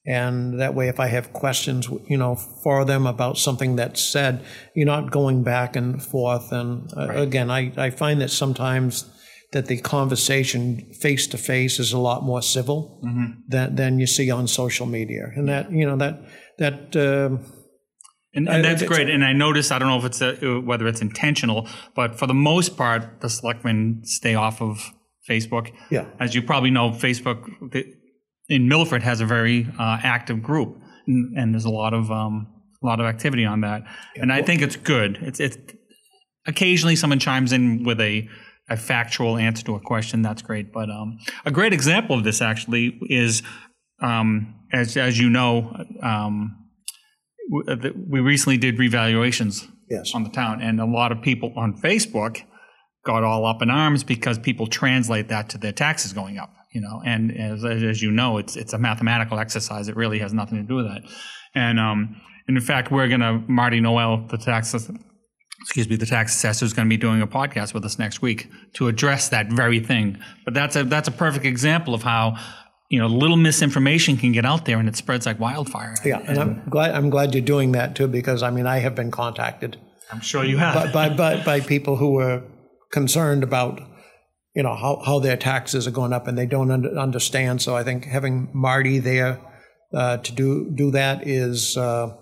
[0.06, 4.44] And that way, if I have questions, you know, for them about something that's said,
[4.74, 6.52] you're not going back and forth.
[6.52, 9.10] And uh, again, I, I find that sometimes
[9.52, 13.00] that the conversation face to face is a lot more civil
[13.48, 15.30] than, than you see on social media.
[15.36, 16.20] And that, you know, that,
[16.58, 17.46] that, um
[18.34, 19.08] And, and that's great.
[19.08, 22.34] And I notice, I don't know if it's a, whether it's intentional, but for the
[22.34, 24.92] most part, the selectmen stay off of
[25.28, 25.72] Facebook.
[25.90, 26.06] Yeah.
[26.18, 27.48] As you probably know, Facebook
[28.48, 32.46] in Milford has a very uh, active group, and, and there's a lot of um,
[32.82, 33.82] a lot of activity on that.
[34.16, 35.18] and I think it's good.
[35.22, 35.56] It's it's
[36.46, 38.28] occasionally someone chimes in with a
[38.68, 40.22] a factual answer to a question.
[40.22, 40.72] That's great.
[40.72, 43.42] But um, a great example of this actually is,
[44.02, 46.63] um, as as you know, um, uh,
[47.50, 50.12] we recently did revaluations Yes.
[50.14, 52.42] on the town, and a lot of people on Facebook
[53.04, 56.50] got all up in arms because people translate that to their taxes going up.
[56.72, 59.88] You know, and as, as you know, it's it's a mathematical exercise.
[59.88, 61.02] It really has nothing to do with that.
[61.54, 64.74] And um, and in fact, we're gonna Marty Noel, the tax
[65.60, 68.20] excuse me, the tax assessor is going to be doing a podcast with us next
[68.20, 70.18] week to address that very thing.
[70.44, 72.36] But that's a that's a perfect example of how
[72.90, 75.94] you know little misinformation can get out there and it spreads like wildfire.
[76.04, 78.94] yeah, and I'm glad I'm glad you're doing that too because I mean I have
[78.94, 79.78] been contacted
[80.10, 80.92] I'm sure you have.
[80.92, 82.42] by by by, by people who were
[82.92, 83.80] concerned about
[84.54, 87.60] you know how, how their taxes are going up and they don't under, understand.
[87.60, 89.40] So I think having Marty there
[89.92, 92.16] uh, to do do that is uh,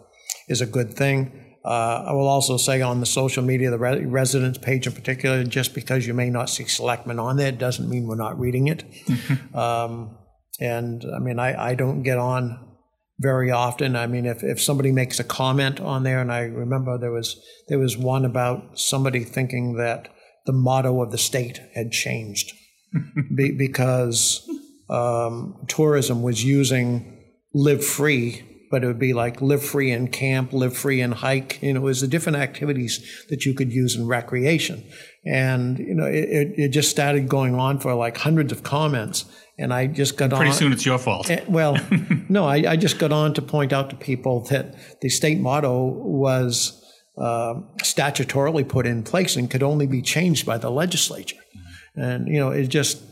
[0.48, 1.38] is a good thing.
[1.64, 5.44] Uh, I will also say on the social media, the re- residents page in particular,
[5.44, 8.82] just because you may not see selectmen on there doesn't mean we're not reading it.
[9.54, 10.16] um,
[10.62, 12.68] and I mean, I, I don't get on
[13.18, 13.96] very often.
[13.96, 17.40] I mean, if, if somebody makes a comment on there, and I remember there was
[17.68, 20.08] there was one about somebody thinking that
[20.46, 22.52] the motto of the state had changed
[23.36, 24.48] be, because
[24.88, 27.18] um, tourism was using
[27.52, 31.60] live free, but it would be like live free and camp, live free and hike.
[31.60, 34.84] You know, it was the different activities that you could use in recreation.
[35.26, 39.24] And, you know, it, it just started going on for like hundreds of comments.
[39.58, 40.40] And I just got Pretty on.
[40.40, 41.30] Pretty soon it's your fault.
[41.30, 41.76] Eh, Well,
[42.28, 45.84] no, I, I just got on to point out to people that the state motto
[45.84, 46.82] was
[47.18, 51.36] uh, statutorily put in place and could only be changed by the legislature.
[51.94, 53.02] And, you know, it just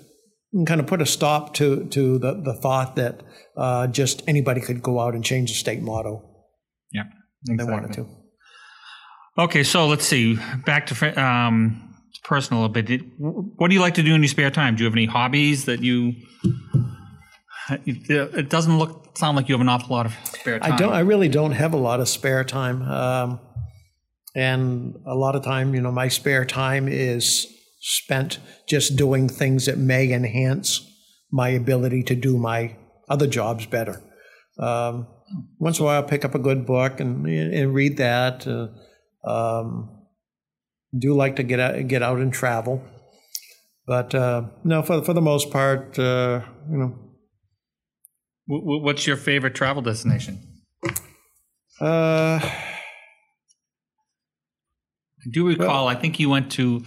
[0.67, 3.23] kind of put a stop to, to the, the thought that
[3.57, 6.25] uh, just anybody could go out and change the state motto.
[6.93, 7.05] Yeah.
[7.47, 8.09] they wanted to.
[9.39, 10.39] Okay, so let's see.
[10.67, 11.90] Back to um,
[12.25, 12.87] personal a bit.
[12.87, 14.77] Did- What do you like to do in your spare time?
[14.77, 16.15] Do you have any hobbies that you?
[17.87, 20.73] It doesn't look sound like you have an awful lot of spare time.
[20.73, 20.93] I don't.
[20.93, 23.41] I really don't have a lot of spare time, um,
[24.35, 27.47] and a lot of time, you know, my spare time is
[27.81, 30.81] spent just doing things that may enhance
[31.33, 32.77] my ability to do my
[33.09, 34.03] other jobs better.
[34.59, 35.07] Um,
[35.59, 38.47] once in a while, I'll pick up a good book and, and read that.
[38.47, 38.69] Uh,
[39.29, 40.00] um,
[40.97, 42.83] do like to get out, get out and travel,
[43.87, 46.99] but uh, no, for for the most part, uh, you know.
[48.49, 50.39] Wh- wh- What's your favorite travel destination?
[51.81, 52.51] Uh, I
[55.31, 55.87] do recall.
[55.89, 56.83] I think you went to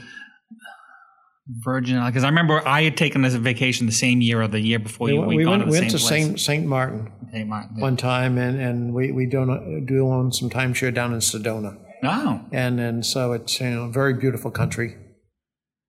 [1.47, 4.59] Virgin Islands because I remember I had taken this vacation the same year or the
[4.59, 5.19] year before we, you.
[5.19, 5.99] went- we'd we went, to the went to.
[5.99, 7.11] Saint Saint Martin.
[7.31, 7.79] Saint Martin.
[7.79, 12.41] one time, and, and we we do do own some timeshare down in Sedona, Oh,
[12.51, 14.97] and and so it's you know a very beautiful country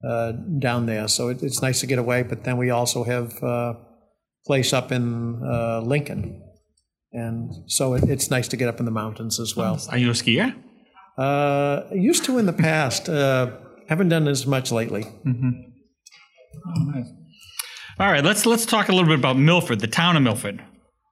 [0.06, 1.08] uh, down there.
[1.08, 3.76] So it, it's nice to get away, but then we also have a
[4.46, 6.42] place up in uh, Lincoln,
[7.12, 9.80] and so it, it's nice to get up in the mountains as well.
[9.90, 10.54] are you a skier?
[11.16, 13.50] Uh, used to in the past, uh,
[13.88, 15.04] haven't done as much lately.
[16.66, 17.06] Oh, nice.
[17.98, 20.62] All right, let's let's talk a little bit about Milford, the town of Milford.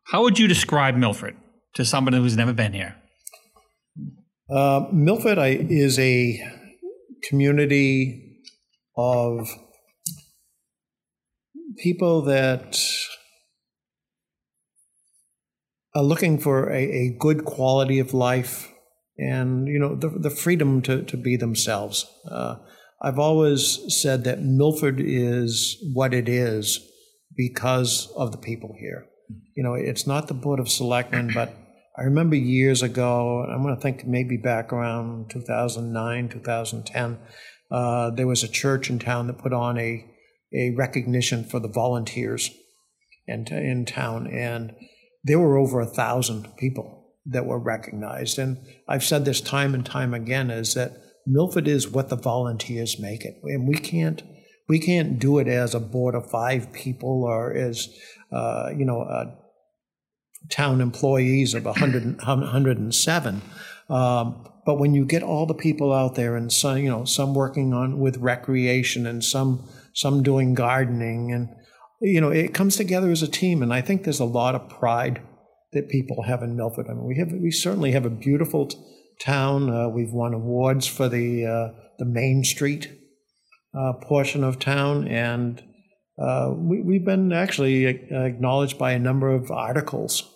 [0.04, 1.36] How would you describe Milford
[1.74, 2.96] to somebody who's never been here?
[4.52, 6.38] Uh, Milford I, is a
[7.22, 8.42] community
[8.98, 9.48] of
[11.78, 12.78] people that
[15.94, 18.70] are looking for a, a good quality of life
[19.16, 22.04] and you know the, the freedom to, to be themselves.
[22.30, 22.56] Uh,
[23.00, 26.78] I've always said that Milford is what it is
[27.34, 29.06] because of the people here.
[29.56, 31.54] You know, it's not the Board of Selectmen, but
[31.96, 37.18] I remember years ago, I'm going to think maybe back around 2009, 2010,
[37.70, 40.04] uh, there was a church in town that put on a,
[40.54, 42.50] a recognition for the volunteers
[43.26, 44.26] in, in town.
[44.26, 44.74] And
[45.22, 48.38] there were over a thousand people that were recognized.
[48.38, 50.92] And I've said this time and time again is that
[51.26, 53.36] Milford is what the volunteers make it.
[53.44, 54.22] And we can't,
[54.66, 57.94] we can't do it as a board of five people or as,
[58.32, 59.41] uh, you know, a
[60.50, 63.42] town employees of 100, 107.
[63.88, 67.34] Um, but when you get all the people out there and some, you know, some
[67.34, 71.48] working on with recreation and some some doing gardening and
[72.02, 73.62] you know, it comes together as a team.
[73.62, 75.22] And I think there's a lot of pride
[75.72, 76.86] that people have in Milford.
[76.88, 78.78] I mean, we have we certainly have a beautiful t-
[79.20, 79.70] town.
[79.70, 82.92] Uh, we've won awards for the uh, the Main Street
[83.74, 85.62] uh, portion of town, and
[86.20, 90.28] uh, we, we've been actually acknowledged by a number of articles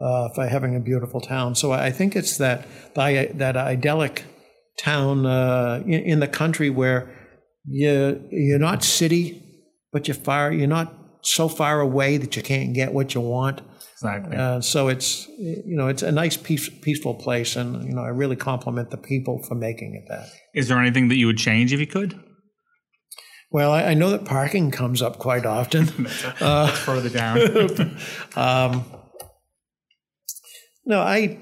[0.00, 1.54] uh, for having a beautiful town.
[1.54, 4.24] So I think it's that that, that idyllic
[4.78, 7.16] town uh, in, in the country where
[7.66, 9.42] you you're not city,
[9.92, 13.60] but you're far you're not so far away that you can't get what you want.
[13.92, 14.36] Exactly.
[14.36, 18.08] Uh, so it's you know it's a nice peace, peaceful place, and you know I
[18.08, 20.28] really compliment the people for making it that.
[20.54, 22.18] Is there anything that you would change if you could?
[23.52, 25.86] Well, I, I know that parking comes up quite often.
[26.40, 27.98] That's further down.
[28.36, 28.84] um,
[30.90, 31.38] no, I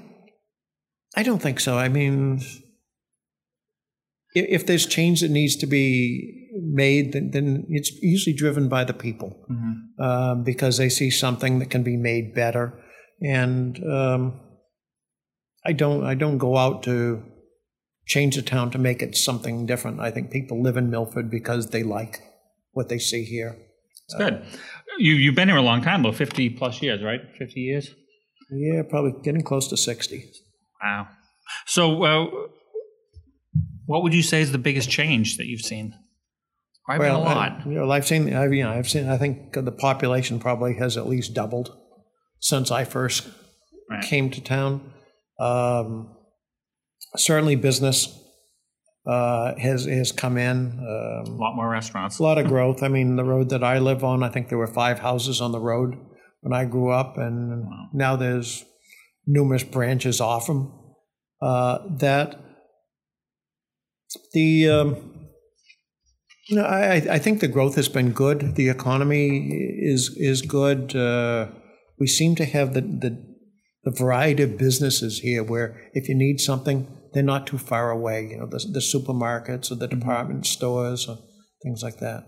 [1.17, 1.73] I don't think so.
[1.87, 2.41] I mean,
[4.35, 6.35] if, if there's change that needs to be
[6.85, 9.75] made, then, then it's usually driven by the people Mhm.
[10.07, 12.67] um, because they see something that can be made better.
[13.21, 14.23] And um,
[15.65, 16.97] I don't I don't go out to
[18.07, 20.01] change the town to make it something different.
[20.01, 22.15] I think people live in Milford because they like
[22.73, 23.57] what they see here.
[24.05, 24.35] It's good.
[24.99, 27.21] You you've been here a long time, though, fifty plus years, right?
[27.39, 27.87] Fifty years.
[28.51, 30.25] Yeah, probably getting close to 60.
[30.83, 31.09] Wow.
[31.67, 32.27] So, uh,
[33.87, 35.95] what would you say is the biggest change that you've seen?
[36.89, 37.67] I've been a I- lot.
[37.67, 40.97] you know, I've seen, I've, you know, I've seen, I think the population probably has
[40.97, 41.77] at least doubled
[42.41, 43.29] since I first
[43.91, 44.03] Right.
[44.05, 44.93] came to town.
[45.41, 46.15] Um,
[47.17, 48.15] certainly business
[49.07, 50.79] uh, has, has come in.
[50.87, 52.19] a Um, lot more restaurants.
[52.19, 52.83] a lot of growth.
[52.83, 55.53] I mean, the road that I live on, I think there were five houses on
[55.53, 55.97] the road
[56.49, 58.65] when I grew up, and now there's
[59.27, 60.73] numerous branches off them.
[61.43, 62.41] Uh, that
[64.33, 64.97] the um,
[66.49, 68.55] you know, I, I- I think the growth has been good.
[68.55, 69.49] The economy
[69.81, 70.97] is is good.
[70.97, 71.49] Uh,
[71.99, 73.25] we seem to have the, the
[73.85, 78.29] the variety of businesses here, where if you need something, they're not too far away.
[78.31, 81.19] You know, the, the supermarkets or the department stores or
[81.63, 82.25] things like that.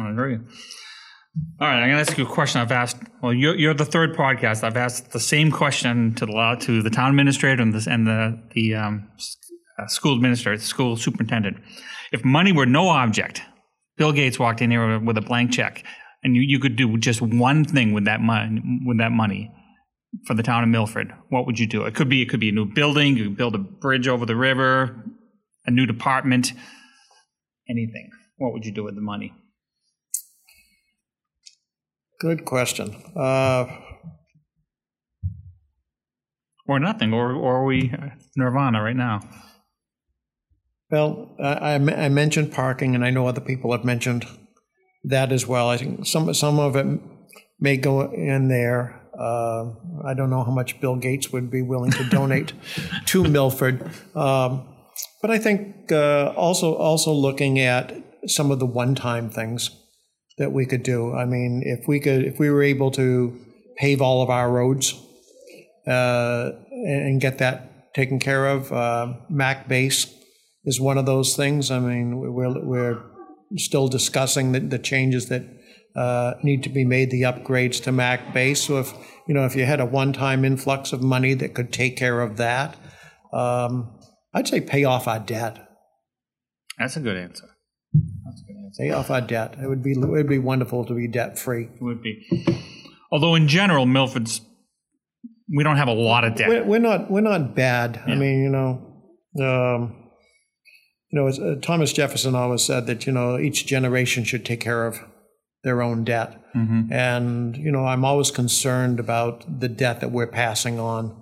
[0.00, 0.38] I agree.
[1.60, 3.84] All right, I'm going to ask you a question I've asked Well, you're, you're the
[3.84, 4.62] third podcast.
[4.62, 8.40] I've asked the same question to the to the town administrator and the and the
[8.54, 9.08] the um,
[9.78, 11.56] uh, school administrator, the school superintendent.
[12.12, 13.42] If money were no object,
[13.96, 15.84] Bill Gates walked in here with a blank check,
[16.22, 19.52] and you, you could do just one thing with that money with that money
[20.26, 21.12] for the town of Milford.
[21.28, 21.84] What would you do?
[21.84, 23.16] It could be it could be a new building.
[23.16, 25.04] You could build a bridge over the river,
[25.66, 26.52] a new department,
[27.68, 28.10] anything.
[28.36, 29.32] What would you do with the money?
[32.20, 32.96] Good question.
[33.16, 33.66] Uh,
[36.66, 37.92] or nothing, or or are we
[38.36, 39.20] nirvana right now?
[40.90, 44.26] Well, I, I mentioned parking, and I know other people have mentioned
[45.04, 45.68] that as well.
[45.68, 46.86] I think some some of it
[47.60, 49.00] may go in there.
[49.18, 52.52] Uh, I don't know how much Bill Gates would be willing to donate
[53.06, 53.82] to Milford,
[54.16, 54.66] um,
[55.22, 57.92] but I think uh, also also looking at
[58.26, 59.70] some of the one-time things
[60.38, 61.14] that we could do.
[61.14, 63.38] I mean, if we could, if we were able to
[63.76, 64.94] pave all of our roads
[65.86, 70.14] uh, and get that taken care of, uh, Mac Base
[70.64, 71.70] is one of those things.
[71.70, 73.02] I mean, we're we're
[73.56, 75.44] still discussing the, the changes that
[75.96, 78.62] uh, need to be made, the upgrades to Mac Base.
[78.62, 78.92] So if
[79.26, 82.36] you know, if you had a one-time influx of money that could take care of
[82.36, 82.76] that,
[83.32, 83.98] um,
[84.32, 85.66] I'd say pay off our debt.
[86.78, 87.48] That's a good answer.
[88.76, 89.56] Pay off our debt.
[89.62, 91.64] It would be it would be wonderful to be debt free.
[91.64, 92.26] It would be.
[93.10, 94.40] Although in general, Milford's
[95.54, 96.48] we don't have a lot of debt.
[96.48, 98.02] We're, we're not we're not bad.
[98.06, 98.14] Yeah.
[98.14, 98.84] I mean, you know,
[99.40, 100.10] um,
[101.10, 104.86] you know, uh, Thomas Jefferson always said that you know each generation should take care
[104.86, 105.00] of
[105.64, 106.92] their own debt, mm-hmm.
[106.92, 111.16] and you know, I'm always concerned about the debt that we're passing on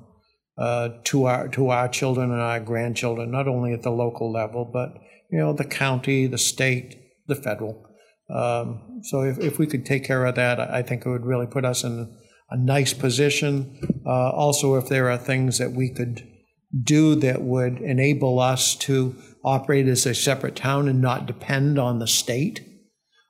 [0.58, 4.64] uh, to our to our children and our grandchildren, not only at the local level,
[4.64, 4.94] but
[5.30, 7.84] you know, the county, the state, the federal.
[8.28, 11.46] Um, so if, if we could take care of that, I think it would really
[11.46, 12.16] put us in
[12.50, 13.78] a nice position.
[14.04, 16.26] Uh, also, if there are things that we could
[16.82, 19.14] do that would enable us to
[19.44, 22.66] operate as a separate town and not depend on the state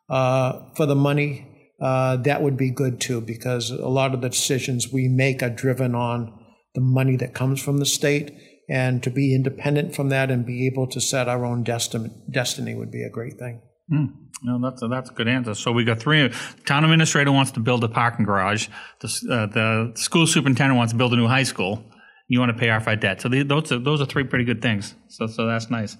[0.08, 1.46] uh, for the money,
[1.80, 5.50] uh, that would be good too, because a lot of the decisions we make are
[5.50, 6.32] driven on
[6.74, 8.32] the money that comes from the state
[8.68, 12.74] and to be independent from that and be able to set our own destiny, destiny
[12.74, 13.60] would be a great thing.
[13.92, 14.12] Mm.
[14.42, 15.54] No, that's a, that's a good answer.
[15.54, 16.30] So we got three.
[16.66, 18.68] Town administrator wants to build a parking garage.
[19.00, 21.82] The, uh, the school superintendent wants to build a new high school.
[22.28, 23.20] You want to pay off our debt.
[23.20, 24.94] So the, those are those are three pretty good things.
[25.08, 25.96] So so that's nice.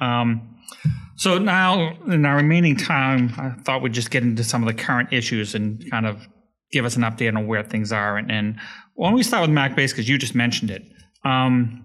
[0.00, 0.56] Um,
[1.16, 4.82] so now in our remaining time, I thought we'd just get into some of the
[4.82, 6.26] current issues and kind of
[6.70, 8.16] give us an update on where things are.
[8.16, 8.56] And, and
[8.94, 10.82] why don't we start with MacBase because you just mentioned it.
[11.24, 11.84] Um,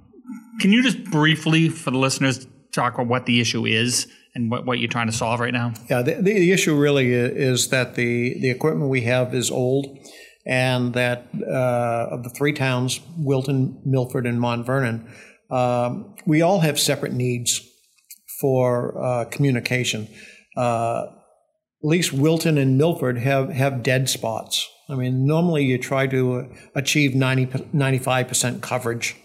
[0.60, 4.08] can you just briefly, for the listeners, talk about what the issue is
[4.40, 5.74] and what, what you're trying to solve right now?
[5.90, 10.00] Yeah, the, the issue really is that the, the equipment we have is old
[10.46, 15.12] and that uh, of the three towns, Wilton, Milford, and Mont Vernon,
[15.52, 17.62] um, we all have separate needs
[18.40, 20.08] for uh, communication.
[20.56, 21.06] Uh,
[21.84, 24.68] at least Wilton and Milford have, have dead spots.
[24.90, 29.16] I mean, normally you try to achieve 90, 95% coverage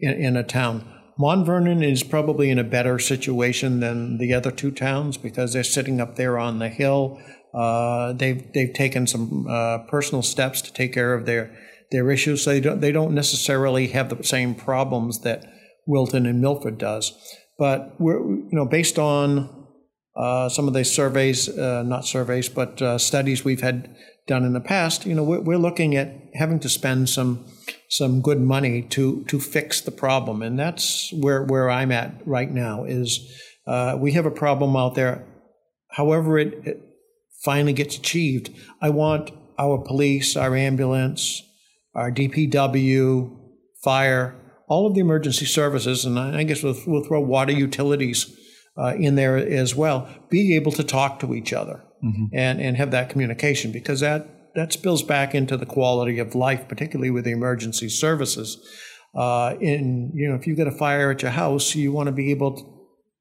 [0.00, 0.84] in, in a town.
[1.18, 5.64] Mount Vernon is probably in a better situation than the other two towns because they're
[5.64, 7.20] sitting up there on the hill.
[7.54, 11.54] Uh, they've they've taken some uh, personal steps to take care of their
[11.90, 12.42] their issues.
[12.42, 15.44] So they don't they don't necessarily have the same problems that
[15.86, 17.12] Wilton and Milford does.
[17.58, 19.62] But we're you know based on
[20.16, 23.94] uh, some of the surveys, uh, not surveys, but uh, studies we've had
[24.26, 27.44] done in the past, you know, we're, we're looking at having to spend some
[27.92, 32.50] some good money to to fix the problem, and that's where where I'm at right
[32.50, 32.84] now.
[32.84, 33.20] Is
[33.66, 35.26] uh, we have a problem out there.
[35.90, 36.80] However, it, it
[37.44, 41.42] finally gets achieved, I want our police, our ambulance,
[41.94, 43.36] our DPW,
[43.82, 44.34] fire,
[44.68, 48.34] all of the emergency services, and I guess we'll, we'll throw water utilities
[48.78, 52.26] uh, in there as well, be able to talk to each other mm-hmm.
[52.32, 56.68] and, and have that communication because that that spills back into the quality of life,
[56.68, 58.58] particularly with the emergency services.
[59.14, 62.12] Uh, in you know, if you get a fire at your house, you want to
[62.12, 62.72] be able to,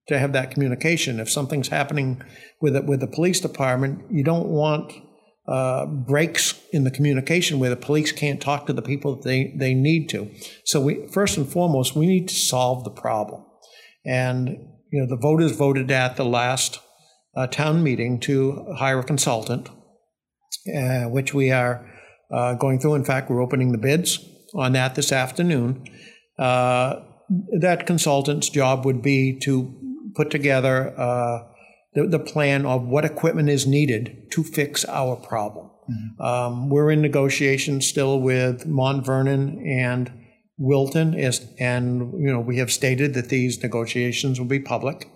[0.10, 1.22] have that communication.
[1.22, 2.22] If something's happening
[2.60, 4.92] with it, with the police department, you don't want
[5.48, 9.54] uh, breaks in the communication where the police can't talk to the people that they,
[9.58, 10.30] they need to.
[10.66, 13.46] So we first and foremost, we need to solve the problem.
[14.06, 14.50] And
[14.92, 16.82] you know, the voters voted at the last
[17.34, 19.70] uh, town meeting to hire a consultant
[20.68, 21.86] uh, which we are
[22.32, 22.96] uh, going through.
[22.96, 24.20] In fact, we're opening the bids
[24.54, 25.86] on that this afternoon.
[26.38, 27.02] Uh,
[27.60, 29.74] that consultant's job would be to
[30.16, 31.40] put together uh,
[31.94, 35.70] the, the, plan of what equipment is needed to fix our problem.
[36.20, 40.12] Um, we're in negotiations still with Mont Vernon and
[40.58, 45.10] Wilton, is, and you know we have stated that these negotiations will be public.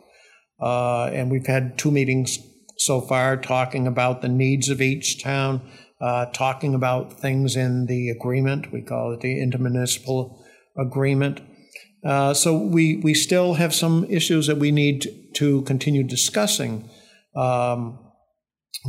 [0.60, 2.40] Uh, and we've had two meetings
[2.78, 5.62] so far talking about the needs of each town,
[6.02, 8.72] uh, talking about things in the agreement.
[8.72, 10.38] We call it the intermunicipal
[10.78, 11.42] agreement.
[12.04, 16.90] Uh, so we, we still have some issues that we need to continue discussing.
[17.36, 18.00] Um,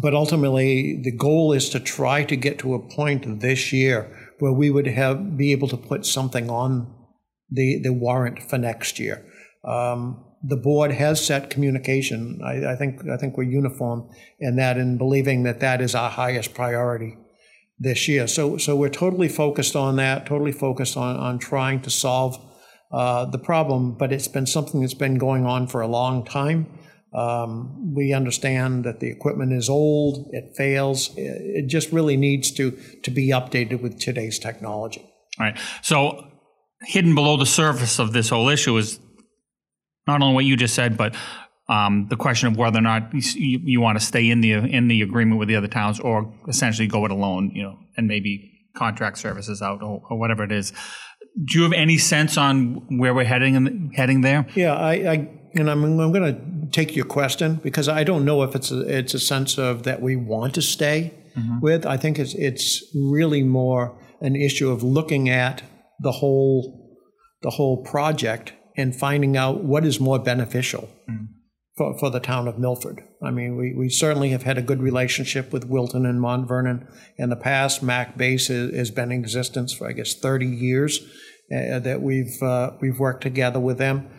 [0.03, 4.53] but ultimately, the goal is to try to get to a point this year where
[4.53, 6.93] we would have be able to put something on
[7.51, 9.25] the, the warrant for next year.
[9.65, 12.41] Um, the board has set communication.
[12.45, 16.11] I, I, think I think we're uniform in that, in believing that that is our
[16.11, 17.17] highest priority
[17.79, 18.27] this year.
[18.27, 20.27] So so we're totally focused on that.
[20.27, 22.39] Totally focused on on trying to solve
[22.93, 23.97] uh, the problem.
[23.97, 26.67] But it's been something that's been going on for a long time.
[27.15, 30.29] Um, we understand that the equipment is old.
[30.33, 31.11] It fails.
[31.17, 32.73] It just really needs to
[33.03, 35.03] to be updated with today's technology.
[35.39, 35.59] All right.
[35.83, 36.31] So
[36.83, 39.01] hidden below the surface of this whole issue is
[40.07, 41.15] not only what you just said, but
[41.69, 44.87] um, the question of whether or not you, you, want to stay in the in
[44.89, 48.53] the agreement with the other towns, or essentially go it alone, you know, and maybe
[48.77, 50.73] contract services out or, or whatever it is.
[51.45, 54.47] Do you have any sense on where we're heading in, heading there?
[54.55, 58.43] Yeah, I, I and I'm, I'm going to take your question because I don't know
[58.43, 61.61] if it's a, it's a sense of that we want to stay mm-hmm.
[61.61, 61.85] with.
[61.85, 65.63] I think it's it's really more an issue of looking at
[66.01, 66.97] the whole
[67.43, 71.29] the whole project and finding out what is more beneficial mm.
[71.77, 73.03] for, for the town of Milford.
[73.23, 76.87] I mean, we, we certainly have had a good relationship with Wilton and Mont Vernon
[77.17, 77.83] in the past.
[77.83, 81.01] Mac Base has, has been in existence for, I guess, 30 years
[81.55, 84.11] uh, that we've, uh, we've worked together with them.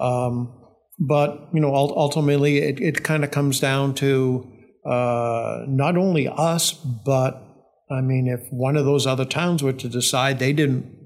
[0.00, 0.54] Um,
[0.98, 4.52] but, you know, ultimately it, it kind of comes down to
[4.84, 7.44] uh, not only us, but
[7.90, 10.97] I mean, if one of those other towns were to decide they didn't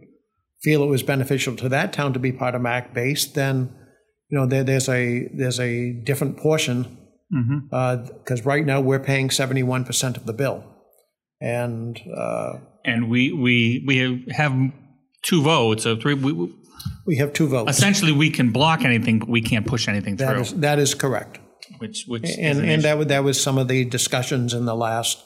[0.63, 3.75] feel it was beneficial to that town to be part of MAC base, then
[4.29, 6.83] you know there, there's a there's a different portion
[7.31, 8.49] because mm-hmm.
[8.49, 10.65] uh, right now we're paying seventy one percent of the bill,
[11.41, 12.55] and uh,
[12.85, 14.53] and we we we have
[15.23, 16.15] two votes, so three.
[16.15, 16.55] We,
[17.07, 17.77] we have two votes.
[17.77, 20.43] Essentially, we can block anything, but we can't push anything that through.
[20.43, 21.39] Is, that is correct.
[21.79, 25.23] Which which and and that that was some of the discussions in the last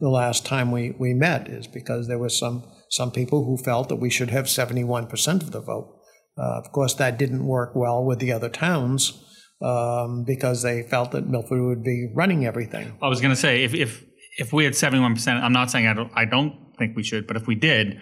[0.00, 3.88] the last time we we met is because there was some some people who felt
[3.88, 5.92] that we should have 71% of the vote.
[6.38, 9.24] Uh, of course, that didn't work well with the other towns
[9.62, 12.96] um, because they felt that Milford would be running everything.
[13.02, 14.04] I was going to say, if, if,
[14.38, 17.36] if we had 71%, I'm not saying I don't, I don't think we should, but
[17.36, 17.98] if we did,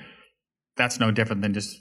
[0.76, 1.76] that's no different than just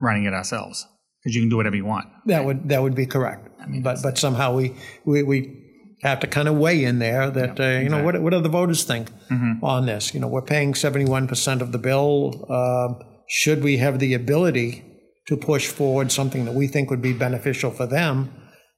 [0.00, 0.86] running it ourselves
[1.22, 2.06] because you can do whatever you want.
[2.26, 3.48] That would that would be correct.
[3.60, 4.74] I mean, but but somehow we,
[5.04, 5.69] we, we
[6.02, 7.88] have to kind of weigh in there that yeah, uh, you exactly.
[7.88, 9.64] know what what do the voters think mm-hmm.
[9.64, 10.14] on this?
[10.14, 12.46] You know, we're paying seventy one percent of the bill.
[12.48, 14.84] Uh, should we have the ability
[15.28, 18.32] to push forward something that we think would be beneficial for them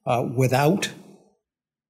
[0.07, 0.91] uh, without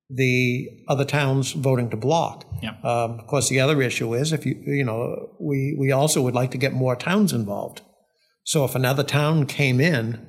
[0.09, 2.45] the other towns voting to block?
[2.63, 2.77] Yeah.
[2.85, 6.35] Um, of course, the other issue is if you you know we we also would
[6.35, 7.81] like to get more towns involved.
[8.45, 10.27] So if another town came in,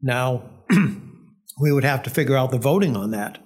[0.00, 0.48] now
[1.60, 3.38] we would have to figure out the voting on that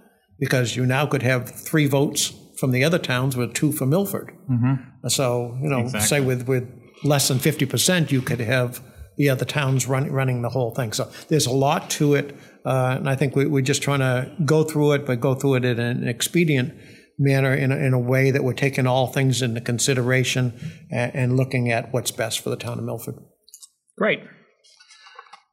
[0.42, 4.36] because you now could have three votes from the other towns with two for Milford.
[4.50, 5.06] Mm-hmm.
[5.06, 6.08] So, you know, exactly.
[6.08, 6.68] say with, with
[7.04, 8.82] less than 50%, you could have
[9.16, 10.92] the other towns run, running the whole thing.
[10.94, 12.36] So there's a lot to it.
[12.66, 15.54] Uh, and I think we, are just trying to go through it, but go through
[15.54, 16.74] it in an expedient
[17.20, 20.52] manner in a, in a way that we're taking all things into consideration
[20.90, 23.14] and, and looking at what's best for the town of Milford.
[23.96, 24.18] Great.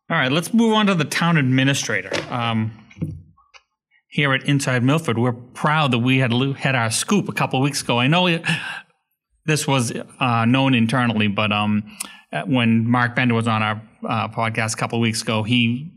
[0.10, 2.10] All right, let's move on to the town administrator.
[2.34, 2.72] Um,
[4.10, 5.18] here at Inside Milford.
[5.18, 8.00] We're proud that we had had our scoop a couple weeks ago.
[8.00, 8.44] I know it,
[9.46, 11.98] this was uh, known internally, but um,
[12.46, 15.92] when Mark Bender was on our uh, podcast a couple weeks ago, he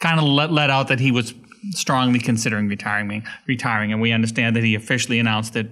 [0.00, 1.34] kind of let, let out that he was
[1.70, 5.70] strongly considering retiring, retiring, and we understand that he officially announced it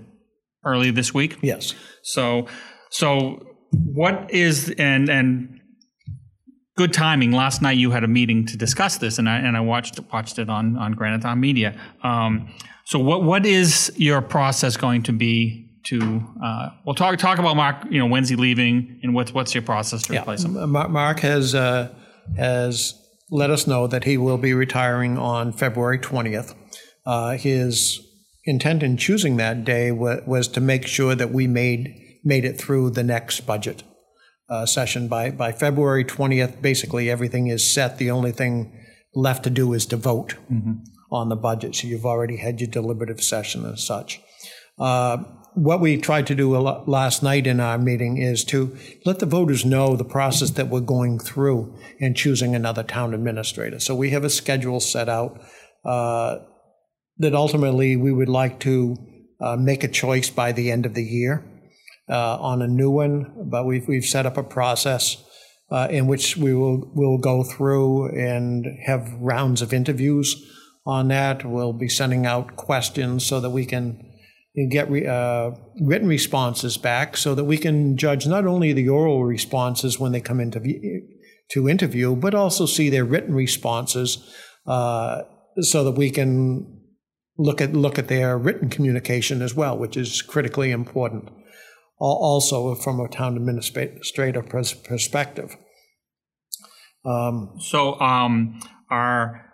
[0.65, 1.39] early this week.
[1.43, 1.75] Yes.
[2.03, 2.47] So,
[2.91, 5.61] so what is and and
[6.77, 7.33] good timing.
[7.33, 10.39] Last night you had a meeting to discuss this, and I and I watched watched
[10.39, 11.79] it on on Granite Town Media.
[12.03, 12.53] Um,
[12.85, 17.57] so what what is your process going to be to uh, well talk talk about
[17.57, 17.85] Mark?
[17.91, 20.21] You know, when's he leaving, and what's what's your process to yeah.
[20.21, 20.71] replace him?
[20.71, 21.95] Mark has uh,
[22.37, 22.95] has
[23.31, 26.55] let us know that he will be retiring on February twentieth.
[27.05, 28.01] Uh, his
[28.45, 32.61] intent in choosing that day was, was to make sure that we made made it
[32.61, 33.83] through the next budget
[34.53, 35.09] uh, session.
[35.09, 37.97] By, by February 20th, basically everything is set.
[37.97, 38.79] The only thing
[39.15, 40.75] left to do is to vote mm-hmm.
[41.11, 41.75] on the budget.
[41.75, 44.21] So you've already had your deliberative session and such.
[44.79, 45.25] Uh,
[45.55, 49.65] what we tried to do last night in our meeting is to let the voters
[49.65, 53.79] know the process that we're going through in choosing another town administrator.
[53.81, 55.41] So we have a schedule set out
[55.85, 56.39] uh,
[57.19, 58.97] that ultimately we would like to
[59.41, 61.45] uh, make a choice by the end of the year
[62.09, 65.23] on a new one, but we've, we've set up a process
[65.73, 70.37] uh, in which we will will go through and have rounds of interviews
[70.85, 71.47] on that.
[71.47, 74.07] We'll be sending out questions so that we can
[74.71, 79.25] get re, uh, written responses back so that we can judge not only the oral
[79.25, 80.61] responses when they come into
[81.53, 84.31] to interview, but also see their written responses
[84.67, 85.23] uh,
[85.61, 86.81] so that we can
[87.39, 91.31] look at look at their written communication as well, which is critically important
[92.03, 95.57] also from a town administrator perspective.
[97.05, 99.53] Um, so, um, are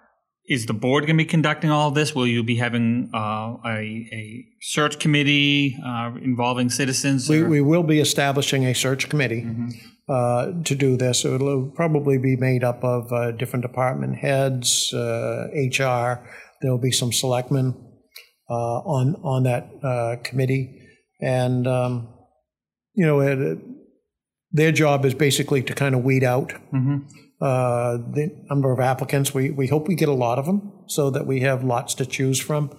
[0.48, 2.14] is the board going to be conducting all of this?
[2.14, 7.28] Will you be having uh, a, a, search committee uh, involving citizens?
[7.28, 9.68] We, we, will be establishing a search committee mm-hmm.
[10.08, 11.26] uh, to do this.
[11.26, 15.82] It'll probably be made up of uh, different department heads, HR.
[15.82, 16.16] Uh,
[16.62, 17.74] there will be some selectmen
[18.48, 20.88] uh, on on that committee,
[21.20, 22.08] and um,
[22.98, 23.58] you know, it,
[24.50, 26.98] their job is basically to kind of weed out mm-hmm.
[27.40, 29.32] uh, the number of applicants.
[29.32, 32.06] We, we hope we get a lot of them so that we have lots to
[32.06, 32.76] choose from.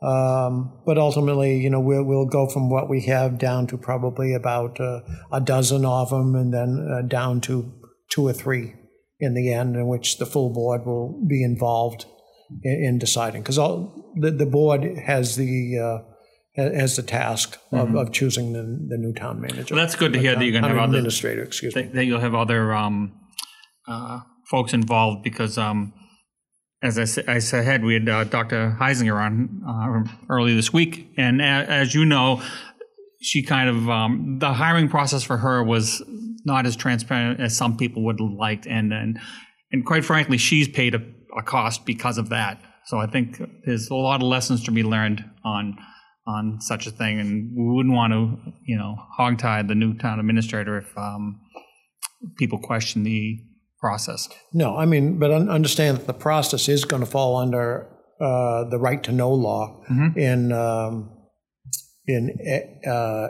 [0.00, 4.32] Um, but ultimately, you know, we'll, we'll go from what we have down to probably
[4.32, 5.00] about uh,
[5.30, 7.70] a dozen of them and then uh, down to
[8.08, 8.72] two or three
[9.20, 12.06] in the end, in which the full board will be involved
[12.62, 13.42] in, in deciding.
[13.42, 16.14] Because the, the board has the uh,
[16.58, 17.96] as the task of, mm-hmm.
[17.96, 19.74] of choosing the, the new town manager.
[19.74, 21.42] Well, that's good to hear that you're going to have other administrator.
[21.42, 21.92] Excuse that, me.
[21.92, 23.12] That you'll have other um,
[23.86, 25.92] uh, folks involved because, um,
[26.82, 28.76] as I, I said, we had uh, Dr.
[28.78, 32.42] Heisinger on uh, early this week, and a- as you know,
[33.20, 36.02] she kind of um, the hiring process for her was
[36.44, 39.18] not as transparent as some people would have liked, and and
[39.72, 41.02] and quite frankly, she's paid a,
[41.36, 42.60] a cost because of that.
[42.86, 45.76] So I think there's a lot of lessons to be learned on
[46.28, 50.20] on such a thing, and we wouldn't want to, you know, hogtie the new town
[50.20, 51.40] administrator if um,
[52.36, 53.38] people question the
[53.80, 54.28] process.
[54.52, 57.88] No, I mean, but understand that the process is going to fall under
[58.20, 60.18] uh, the right to know law mm-hmm.
[60.18, 61.10] in um,
[62.06, 62.36] in
[62.86, 63.28] uh,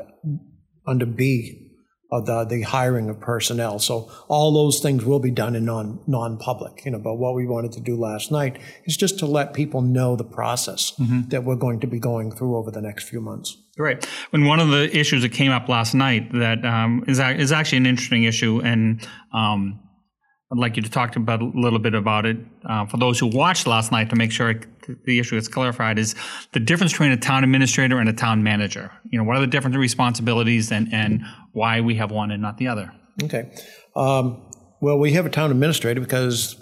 [0.87, 1.68] under B
[2.11, 3.79] of the, the hiring of personnel.
[3.79, 6.85] So all those things will be done in non non-public.
[6.85, 9.83] You know, but what we wanted to do last night is just to let people
[9.83, 11.29] know the process mm-hmm.
[11.29, 13.57] that we're going to be going through over the next few months.
[13.77, 14.05] Right.
[14.31, 17.79] When one of the issues that came up last night that um, is is actually
[17.79, 19.79] an interesting issue, and um,
[20.51, 23.27] I'd like you to talk about a little bit about it uh, for those who
[23.27, 24.55] watched last night to make sure
[25.05, 25.99] the issue is clarified.
[25.99, 26.15] Is
[26.53, 28.91] the difference between a town administrator and a town manager?
[29.11, 31.23] You know, what are the different responsibilities and and
[31.53, 32.91] why we have one and not the other?
[33.23, 33.51] Okay.
[33.95, 34.43] Um,
[34.81, 36.57] well, we have a town administrator because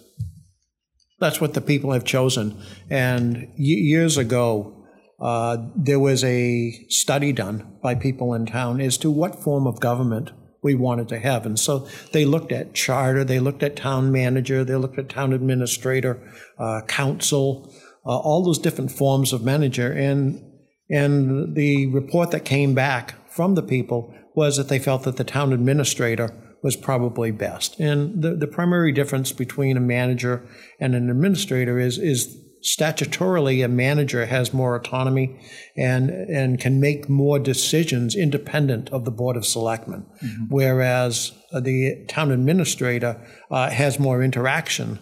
[1.20, 2.60] that's what the people have chosen.
[2.90, 4.84] And years ago,
[5.20, 9.80] uh, there was a study done by people in town as to what form of
[9.80, 10.30] government
[10.62, 11.46] we wanted to have.
[11.46, 15.32] And so they looked at charter, they looked at town manager, they looked at town
[15.32, 16.20] administrator,
[16.58, 17.72] uh, council,
[18.04, 19.92] uh, all those different forms of manager.
[19.92, 20.42] And,
[20.90, 25.24] and the report that came back from the people was that they felt that the
[25.24, 26.30] town administrator
[26.62, 27.78] was probably best.
[27.78, 30.46] And the, the primary difference between a manager
[30.80, 32.36] and an administrator is, is
[32.66, 35.38] statutorily a manager has more autonomy
[35.76, 40.44] and and can make more decisions independent of the board of selectmen mm-hmm.
[40.48, 43.20] whereas the town administrator
[43.52, 44.98] uh, has more interaction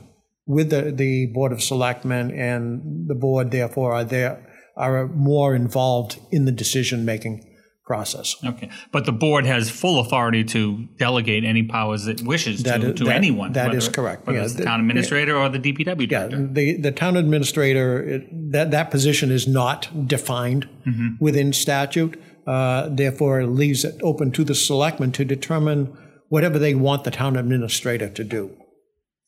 [0.46, 4.46] with the, the board of selectmen and the board therefore are there
[4.76, 7.53] are more involved in the decision making
[7.84, 8.36] process.
[8.44, 12.88] Okay, but the board has full authority to delegate any powers it wishes that to,
[12.88, 13.52] is, to that, anyone.
[13.52, 14.26] That whether, is correct.
[14.26, 16.40] Whether yeah, it's the town administrator yeah, or the DPW director.
[16.40, 21.08] Yeah, the, the town administrator, it, that, that position is not defined mm-hmm.
[21.20, 22.20] within statute.
[22.46, 25.96] Uh, therefore, it leaves it open to the selectmen to determine
[26.28, 28.56] whatever they want the town administrator to do.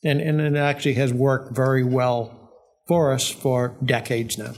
[0.02, 2.50] And, and it actually has worked very well
[2.86, 4.52] for us for decades now.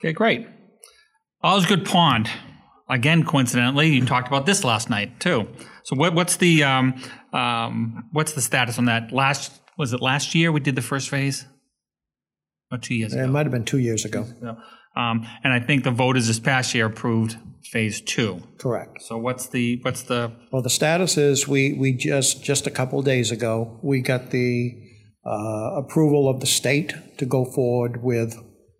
[0.00, 0.46] Okay, great.
[1.42, 2.30] Osgood Pond.
[2.88, 5.48] Again, coincidentally, you talked about this last night too.
[5.84, 9.12] So what, what's the um, um, what's the status on that?
[9.12, 11.46] Last was it last year we did the first phase?
[12.70, 13.24] Or two years ago?
[13.24, 14.26] It might have been two years ago.
[14.96, 17.36] Um, and I think the voters this past year approved
[17.70, 18.42] phase two.
[18.58, 19.02] Correct.
[19.02, 20.32] So what's the what's the?
[20.52, 24.74] Well, the status is we we just just a couple days ago we got the
[25.24, 28.36] uh, approval of the state to go forward with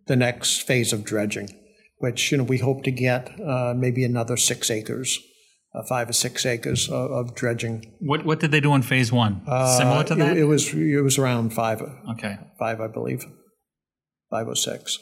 [0.07, 1.49] the next phase of dredging
[2.03, 5.21] which you know we hope to get uh, maybe another six acres,
[5.73, 7.95] uh, five or six acres of, of, dredging.
[8.01, 9.43] What what did they do in phase one?
[9.79, 10.37] Similar to that?
[10.37, 11.81] It, it, was it was around five.
[12.11, 13.25] Okay, five I believe,
[14.31, 14.99] five or six.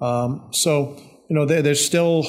[0.00, 0.96] Um, so
[1.28, 2.24] you know there, there's still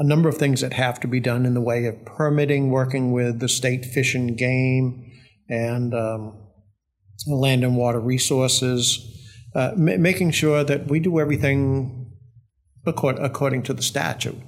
[0.00, 3.12] a number of things that have to be done in the way of permitting, working
[3.12, 5.12] with the state fish and game
[5.48, 6.36] and um,
[7.28, 8.98] land and water resources,
[9.54, 12.03] uh, ma- making sure that we do everything
[12.86, 14.40] according to the statute.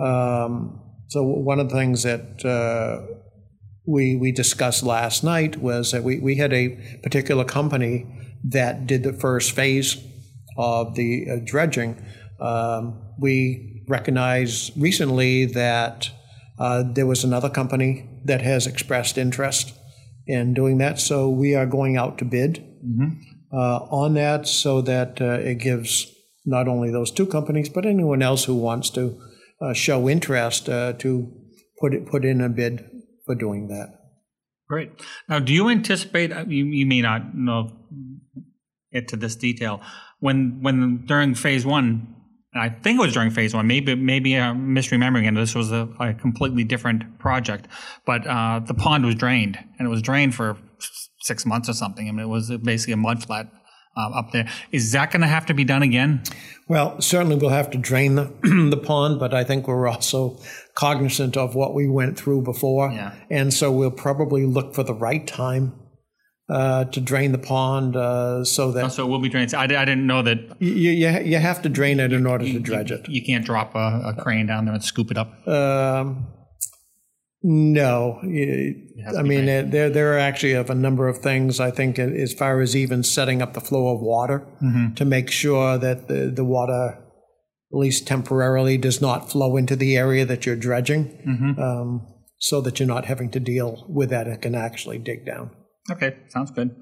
[0.00, 3.06] Um, so one of the things that uh,
[3.86, 8.06] we we discussed last night was that we, we had a particular company
[8.44, 9.96] that did the first phase
[10.56, 12.04] of the uh, dredging.
[12.40, 16.10] Um, we recognized recently that
[16.58, 19.74] uh, there was another company that has expressed interest
[20.26, 21.00] in doing that.
[21.00, 23.20] So we are going out to bid mm-hmm.
[23.52, 26.12] uh, on that so that uh, it gives
[26.48, 29.20] not only those two companies, but anyone else who wants to
[29.60, 31.30] uh, show interest uh, to
[31.78, 32.84] put it, put in a bid
[33.26, 33.88] for doing that.
[34.68, 34.90] Great.
[35.28, 36.32] Now, do you anticipate?
[36.32, 37.70] Uh, you, you may not know
[38.90, 39.80] it to this detail.
[40.20, 42.14] When when during phase one,
[42.54, 43.66] I think it was during phase one.
[43.66, 45.34] Maybe maybe I'm misremembering it.
[45.34, 47.68] This was a, a completely different project,
[48.06, 50.56] but uh, the pond was drained, and it was drained for
[51.20, 52.08] six months or something.
[52.08, 53.50] I mean, it was basically a mud flat
[53.98, 54.48] uh, up there.
[54.72, 56.22] Is that going to have to be done again?
[56.68, 58.32] Well, certainly we'll have to drain the
[58.70, 60.38] the pond, but I think we're also
[60.74, 63.14] cognizant of what we went through before, yeah.
[63.30, 65.72] and so we'll probably look for the right time
[66.48, 68.84] uh, to drain the pond uh, so that.
[68.84, 69.54] Oh, so it will be drained.
[69.54, 70.56] I, I didn't know that.
[70.60, 73.08] You, you, you have to drain it in order you, to dredge it.
[73.08, 75.46] You can't drop a, a, crane down there and scoop it up.
[75.46, 76.26] Um,
[77.42, 78.18] no,
[79.16, 81.60] I mean there there are actually of a number of things.
[81.60, 84.94] I think as far as even setting up the flow of water mm-hmm.
[84.94, 89.96] to make sure that the, the water, at least temporarily, does not flow into the
[89.96, 91.60] area that you're dredging, mm-hmm.
[91.60, 92.06] um,
[92.38, 94.26] so that you're not having to deal with that.
[94.26, 95.50] It can actually dig down.
[95.92, 96.74] Okay, sounds good.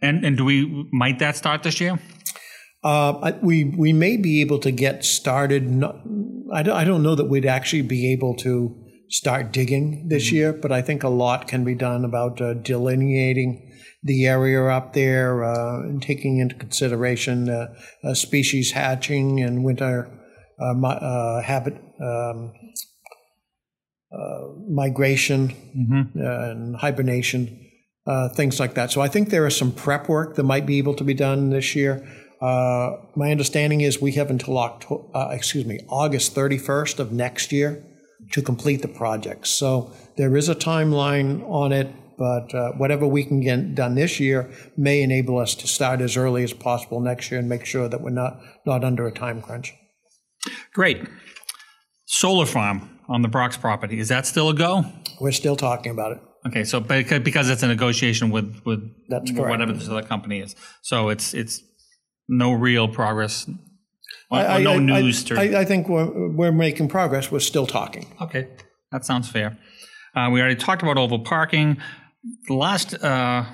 [0.00, 1.98] And and do we might that start this year?
[2.84, 5.68] Uh, we we may be able to get started.
[5.68, 5.96] Not,
[6.54, 10.36] I don't, I don't know that we'd actually be able to start digging this mm-hmm.
[10.36, 14.92] year, but I think a lot can be done about uh, delineating the area up
[14.92, 20.10] there uh, and taking into consideration uh, species hatching and winter
[20.60, 22.52] uh, uh, habit um,
[24.12, 26.18] uh, migration mm-hmm.
[26.18, 27.66] and hibernation
[28.06, 28.92] uh, things like that.
[28.92, 31.50] So I think there is some prep work that might be able to be done
[31.50, 32.06] this year.
[32.40, 37.50] Uh, my understanding is we have until October, uh, excuse me, August 31st of next
[37.50, 37.84] year
[38.32, 39.46] to complete the project.
[39.46, 44.18] So there is a timeline on it, but uh, whatever we can get done this
[44.18, 47.88] year may enable us to start as early as possible next year and make sure
[47.88, 49.74] that we're not not under a time crunch.
[50.72, 51.06] Great.
[52.06, 54.84] Solar farm on the Brox property is that still a go?
[55.20, 56.20] We're still talking about it.
[56.46, 61.08] Okay, so because it's a negotiation with with That's whatever this other company is, so
[61.08, 61.60] it's it's
[62.28, 63.50] no real progress,
[64.30, 65.30] or, I, or no I, news.
[65.32, 67.30] I, to, I, think we're, we're making progress.
[67.30, 68.14] We're still talking.
[68.20, 68.48] Okay,
[68.92, 69.58] that sounds fair.
[70.14, 71.78] Uh, we already talked about oval parking.
[72.48, 73.44] The last uh,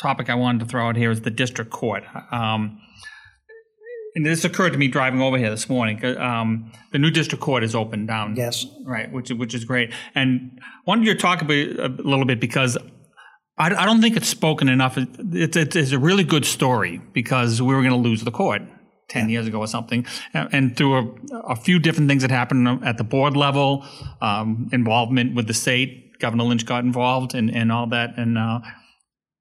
[0.00, 2.04] topic I wanted to throw out here is the district court.
[2.30, 2.80] Um,
[4.14, 6.04] and this occurred to me driving over here this morning.
[6.18, 8.36] Um, the new district court is open down.
[8.36, 8.66] Yes.
[8.84, 9.92] Right, which which is great.
[10.14, 12.76] And I wanted you to talk about a little bit because
[13.56, 14.98] I, I don't think it's spoken enough.
[14.98, 18.62] It's, it's, it's a really good story because we were going to lose the court.
[19.12, 20.06] 10 years ago or something.
[20.32, 23.84] And through a, a, few different things that happened at the board level,
[24.20, 28.16] um, involvement with the state, Governor Lynch got involved and, and all that.
[28.16, 28.60] And, uh,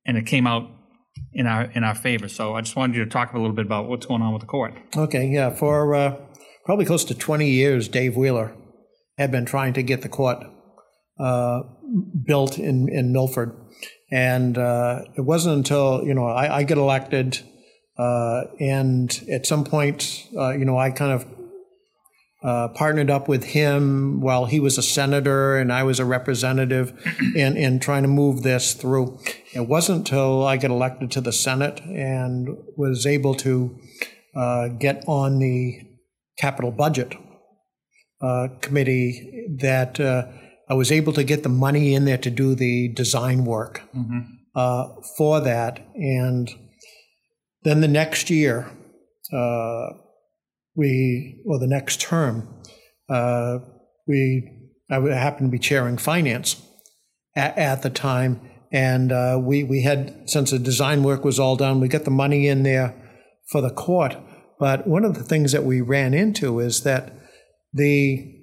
[0.05, 0.69] and it came out
[1.33, 2.27] in our in our favor.
[2.27, 4.41] So I just wanted you to talk a little bit about what's going on with
[4.41, 4.73] the court.
[4.95, 5.49] Okay, yeah.
[5.49, 6.15] For uh,
[6.65, 8.55] probably close to 20 years, Dave Wheeler
[9.17, 10.43] had been trying to get the court
[11.19, 11.61] uh,
[12.25, 13.55] built in, in Milford.
[14.11, 17.39] And uh, it wasn't until, you know, I, I get elected
[17.97, 21.25] uh, and at some point, uh, you know, I kind of
[22.43, 26.91] uh, partnered up with him while he was a senator and I was a representative
[27.35, 29.19] in, in trying to move this through.
[29.53, 33.79] It wasn't until I got elected to the Senate and was able to
[34.35, 35.81] uh, get on the
[36.37, 37.15] capital budget
[38.21, 40.27] uh, committee that uh,
[40.69, 44.21] I was able to get the money in there to do the design work mm-hmm.
[44.53, 45.79] Uh, for that.
[45.95, 46.49] And
[47.63, 48.71] then the next year,
[49.33, 49.87] uh,
[50.75, 52.47] we, well, the next term,
[53.09, 53.59] uh,
[54.07, 54.49] we,
[54.89, 56.61] I happened to be chairing finance
[57.35, 58.41] at, at the time.
[58.71, 62.11] And uh, we, we had, since the design work was all done, we got the
[62.11, 62.95] money in there
[63.49, 64.15] for the court.
[64.59, 67.13] But one of the things that we ran into is that
[67.73, 68.37] the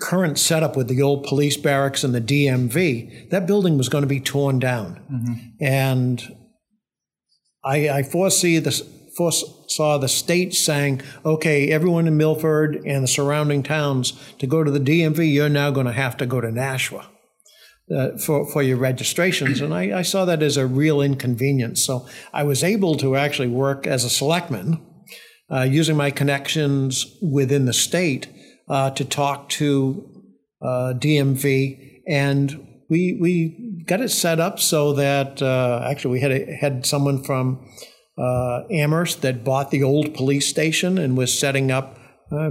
[0.00, 4.08] current setup with the old police barracks and the DMV, that building was going to
[4.08, 5.00] be torn down.
[5.10, 5.64] Mm-hmm.
[5.64, 6.36] And
[7.64, 8.82] I, I foresee this
[9.16, 14.70] foresaw the state saying, okay, everyone in Milford and the surrounding towns to go to
[14.70, 17.10] the DMV, you're now going to have to go to Nashua.
[17.90, 19.62] Uh, for, for your registrations.
[19.62, 21.86] And I, I, saw that as a real inconvenience.
[21.86, 24.78] So I was able to actually work as a selectman
[25.50, 28.28] uh, using my connections within the state
[28.68, 30.06] uh, to talk to
[30.60, 32.02] uh, DMV.
[32.06, 36.86] And we, we got it set up so that uh, actually we had, a, had
[36.86, 37.66] someone from
[38.16, 41.96] uh, Amherst that bought the old police station and was setting up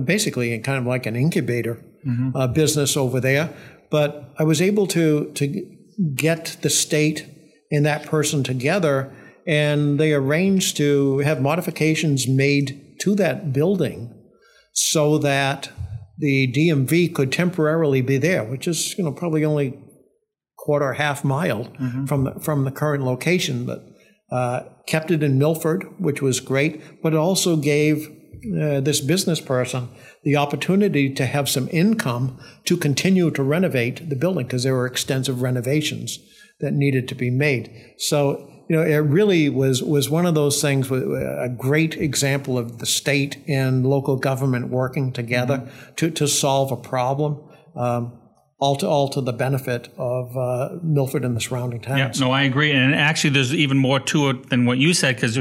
[0.06, 2.54] basically kind of like an incubator mm-hmm.
[2.54, 3.54] business over there
[3.90, 5.78] but I was able to to
[6.16, 7.26] get the state
[7.72, 9.14] and that person together,
[9.46, 14.14] and they arranged to have modifications made to that building
[14.74, 15.70] so that
[16.18, 19.78] the DMV could temporarily be there, which is you know probably only
[20.58, 22.06] quarter half mile mm-hmm.
[22.06, 23.86] from the from the current location, but
[24.32, 28.08] uh, kept it in Milford, which was great, but it also gave
[28.60, 29.90] uh, this business person
[30.24, 34.86] the opportunity to have some income to continue to renovate the building because there were
[34.86, 36.20] extensive renovations
[36.60, 37.94] that needed to be made.
[37.98, 40.92] So you know, it really was was one of those things.
[40.92, 45.96] A great example of the state and local government working together mm-hmm.
[45.96, 47.42] to to solve a problem.
[47.76, 48.20] Um,
[48.60, 52.20] all to all to the benefit of uh, Milford and the surrounding towns.
[52.20, 52.72] Yeah, no, I agree.
[52.72, 55.38] And actually, there's even more to it than what you said because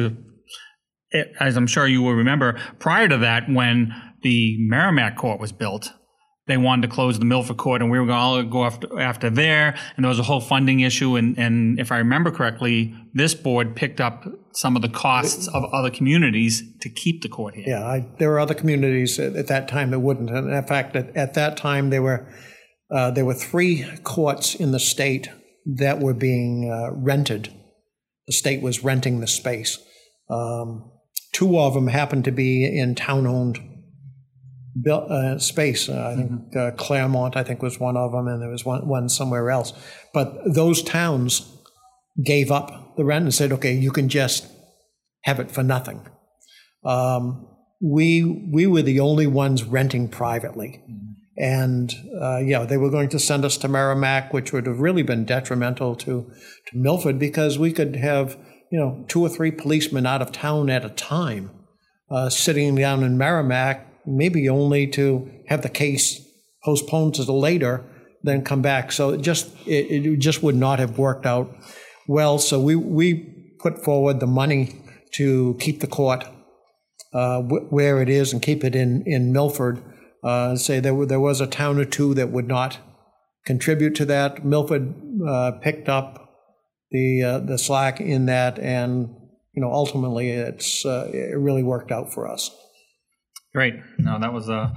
[1.40, 3.92] as I'm sure you will remember, prior to that, when
[4.22, 5.92] the Merrimack court was built,
[6.46, 9.30] they wanted to close the Milford court, and we were going to go after, after
[9.30, 9.76] there.
[9.96, 11.16] And there was a whole funding issue.
[11.16, 15.64] And, and if I remember correctly, this board picked up some of the costs of
[15.72, 17.64] other communities to keep the court here.
[17.66, 20.30] Yeah, I, there were other communities at, at, that time that wouldn't.
[20.30, 22.32] And in fact, at, at that time, they were
[22.90, 25.28] uh, there were three courts in the state
[25.64, 27.52] that were being uh, rented.
[28.26, 29.78] The state was renting the space.
[30.28, 30.92] Um,
[31.36, 33.60] Two of them happened to be in town-owned
[34.90, 35.86] uh, space.
[35.86, 36.58] Uh, I think mm-hmm.
[36.58, 39.74] uh, Claremont, I think, was one of them, and there was one, one somewhere else.
[40.14, 41.46] But those towns
[42.24, 44.46] gave up the rent and said, "Okay, you can just
[45.24, 46.06] have it for nothing."
[46.86, 47.46] Um,
[47.82, 50.82] we we were the only ones renting privately.
[50.88, 51.12] Mm-hmm.
[51.38, 55.02] And uh, yeah, they were going to send us to Merrimack, which would have really
[55.02, 56.30] been detrimental to
[56.66, 58.38] to Milford because we could have
[58.70, 61.50] you know, two or three policemen out of town at a time,
[62.10, 66.20] uh, sitting down in Merrimack, maybe only to have the case
[66.64, 67.84] postponed to the later,
[68.22, 68.90] then come back.
[68.90, 71.54] So it just it, it just would not have worked out
[72.08, 72.38] well.
[72.38, 74.74] So we we put forward the money
[75.14, 76.24] to keep the court
[77.14, 79.82] uh, where it is and keep it in in Milford.
[80.22, 82.78] Uh, say there were, there was a town or two that would not
[83.44, 84.44] contribute to that.
[84.44, 84.94] Milford
[85.26, 86.26] uh, picked up
[86.90, 89.08] the uh, the slack in that, and
[89.54, 92.50] you know ultimately it's uh, it really worked out for us.
[93.54, 93.74] Great.
[93.98, 94.76] No, that was a,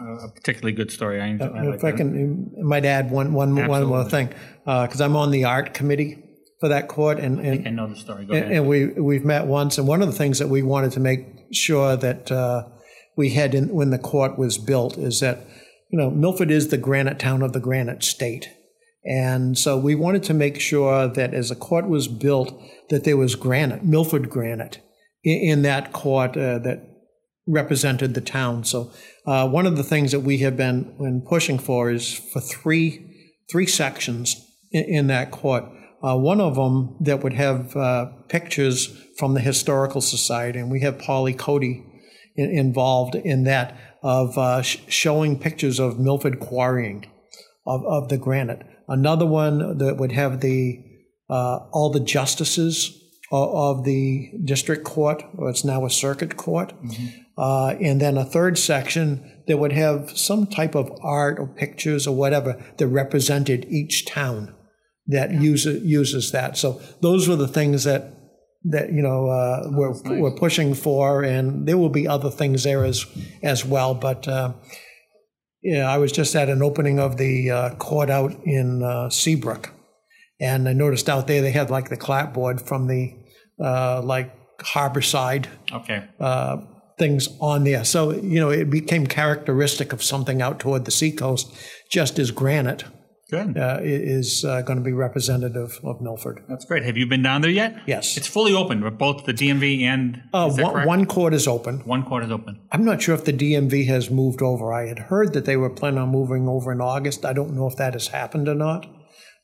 [0.00, 1.20] a particularly good story.
[1.20, 4.28] I, uh, like if I can, I might add one one one more thing
[4.64, 6.22] because uh, I'm on the art committee
[6.60, 8.26] for that court, and, and I, know the story.
[8.26, 10.92] Go and, and, we we've met once, and one of the things that we wanted
[10.92, 12.68] to make sure that uh,
[13.16, 15.46] we had in, when the court was built is that
[15.90, 18.50] you know Milford is the granite town of the granite state.
[19.04, 22.60] And so we wanted to make sure that as a court was built,
[22.90, 24.80] that there was granite, Milford granite,
[25.22, 26.82] in, in that court uh, that
[27.46, 28.64] represented the town.
[28.64, 28.90] So
[29.24, 33.12] uh, one of the things that we have been, been pushing for is for three
[33.50, 35.64] three sections in, in that court.
[36.02, 38.88] Uh, one of them that would have uh, pictures
[39.18, 41.84] from the historical society, and we have Polly Cody
[42.36, 47.10] involved in that of uh, sh- showing pictures of Milford quarrying
[47.66, 48.62] of, of the granite.
[48.88, 50.82] Another one that would have the
[51.28, 56.72] uh, all the justices of, of, the district court, or it's now a circuit court,
[56.80, 57.06] mm-hmm.
[57.36, 62.06] uh, and then a third section that would have some type of art or pictures
[62.06, 64.54] or whatever that represented each town
[65.08, 65.40] that yeah.
[65.40, 66.56] uses uses that.
[66.56, 68.15] So those were the things that
[68.64, 70.20] that you know uh, we're nice.
[70.20, 73.06] we're pushing for, and there will be other things there as
[73.42, 74.26] as well, but.
[74.26, 74.52] Uh,
[75.62, 79.72] yeah, I was just at an opening of the uh, court out in uh, Seabrook,
[80.40, 83.16] and I noticed out there they had like the clapboard from the
[83.60, 86.04] uh, like harborside okay.
[86.20, 86.58] uh,
[87.00, 87.84] things on there.
[87.84, 91.52] So you know it became characteristic of something out toward the seacoast,
[91.90, 92.84] just as granite
[93.28, 93.58] Good.
[93.58, 96.44] uh, is uh, going to be representative of Milford.
[96.48, 96.84] That's great.
[96.84, 97.76] Have you been down there yet?
[97.86, 98.16] Yes.
[98.16, 101.80] It's fully open, both the DMV and Uh, one, one court is open.
[101.80, 102.60] One court is open.
[102.70, 104.72] I'm not sure if the DMV has moved over.
[104.72, 107.24] I had heard that they were planning on moving over in August.
[107.24, 108.86] I don't know if that has happened or not,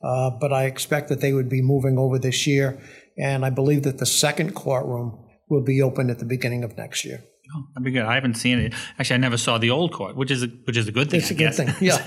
[0.02, 2.80] uh, but I expect that they would be moving over this year.
[3.18, 5.18] And I believe that the second courtroom
[5.48, 7.24] will be open at the beginning of next year.
[7.54, 8.04] Oh, that'd be good.
[8.04, 8.74] I haven't seen it.
[8.98, 11.20] Actually, I never saw the old court, which is a, which is a good thing.
[11.20, 11.68] It's a good thing.
[11.80, 12.00] Yeah.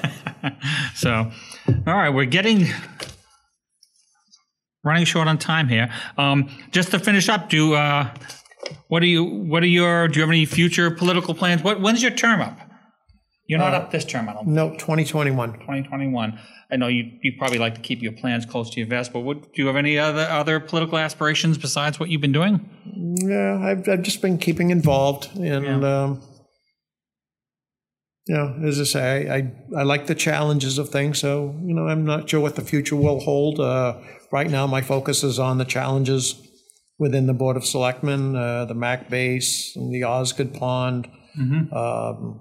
[0.95, 1.31] so,
[1.87, 2.67] all right, we're getting
[4.83, 5.91] running short on time here.
[6.17, 8.13] Um, just to finish up, do uh,
[8.87, 9.23] what are you?
[9.23, 10.07] What are your?
[10.07, 11.63] Do you have any future political plans?
[11.63, 12.57] What when's your term up?
[13.47, 14.47] You're not up this term, I don't.
[14.47, 15.53] No, 2021.
[15.53, 16.39] 2021.
[16.71, 17.11] I know you.
[17.21, 19.67] You probably like to keep your plans close to your vest, but what, do you
[19.67, 22.67] have any other other political aspirations besides what you've been doing?
[23.23, 26.21] Yeah, I've, I've just been keeping involved, and um,
[28.25, 31.19] you know, as I say, I, I I like the challenges of things.
[31.19, 33.59] So you know, I'm not sure what the future will hold.
[33.59, 33.99] Uh,
[34.31, 36.41] right now, my focus is on the challenges
[36.97, 41.07] within the Board of Selectmen, uh, the MAC base, and the Osgood Pond,
[41.71, 42.39] um,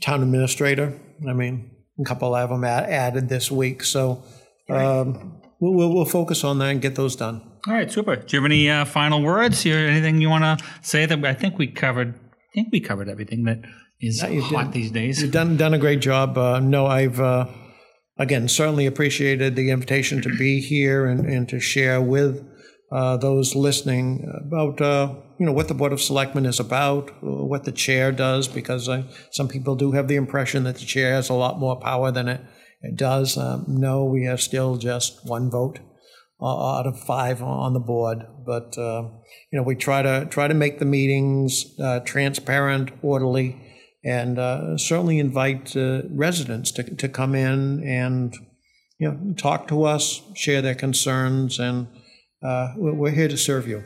[0.00, 0.98] town administrator.
[1.28, 1.70] I mean,
[2.00, 4.22] a couple of them add, added this week, so.
[4.68, 7.40] Um, We'll, we'll, we'll focus on that and get those done.
[7.66, 8.16] All right, super.
[8.16, 9.62] Do you have any uh, final words?
[9.62, 9.78] here?
[9.78, 12.14] anything you want to say that I think we covered?
[12.14, 13.62] I think we covered everything that
[13.98, 14.72] is you hot did.
[14.74, 15.22] these days.
[15.22, 16.36] You've done done a great job.
[16.36, 17.46] Uh, no, I've uh,
[18.18, 22.46] again certainly appreciated the invitation to be here and, and to share with
[22.94, 27.44] uh, those listening about uh, you know what the Board of Selectmen is about, uh,
[27.44, 31.12] what the chair does, because uh, some people do have the impression that the chair
[31.12, 32.40] has a lot more power than it,
[32.82, 33.36] it does.
[33.36, 35.80] Um, no, we are still just one vote
[36.40, 39.08] uh, out of five on the board, but uh,
[39.50, 41.74] you know we try to try to make the meetings
[42.04, 43.60] transparent, orderly,
[44.04, 44.38] and
[44.80, 48.36] certainly invite residents to, to come in and
[49.00, 51.88] you know talk to us, share their concerns, and
[52.44, 53.82] uh, we're here to serve you.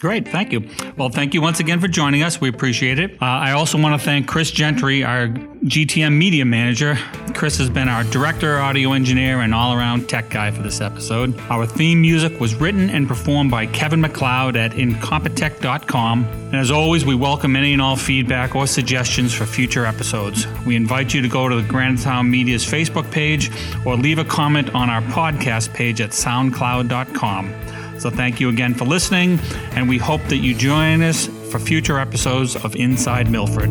[0.00, 0.66] Great, thank you.
[0.96, 2.40] Well, thank you once again for joining us.
[2.40, 3.20] We appreciate it.
[3.20, 6.96] Uh, I also want to thank Chris Gentry, our GTM media manager.
[7.34, 11.38] Chris has been our director, audio engineer, and all around tech guy for this episode.
[11.50, 16.24] Our theme music was written and performed by Kevin MacLeod at incompetech.com.
[16.24, 20.46] And as always, we welcome any and all feedback or suggestions for future episodes.
[20.64, 23.50] We invite you to go to the Granite Town Media's Facebook page
[23.84, 27.79] or leave a comment on our podcast page at soundcloud.com.
[28.00, 29.38] So thank you again for listening,
[29.72, 33.68] and we hope that you join us for future episodes of Inside Milford.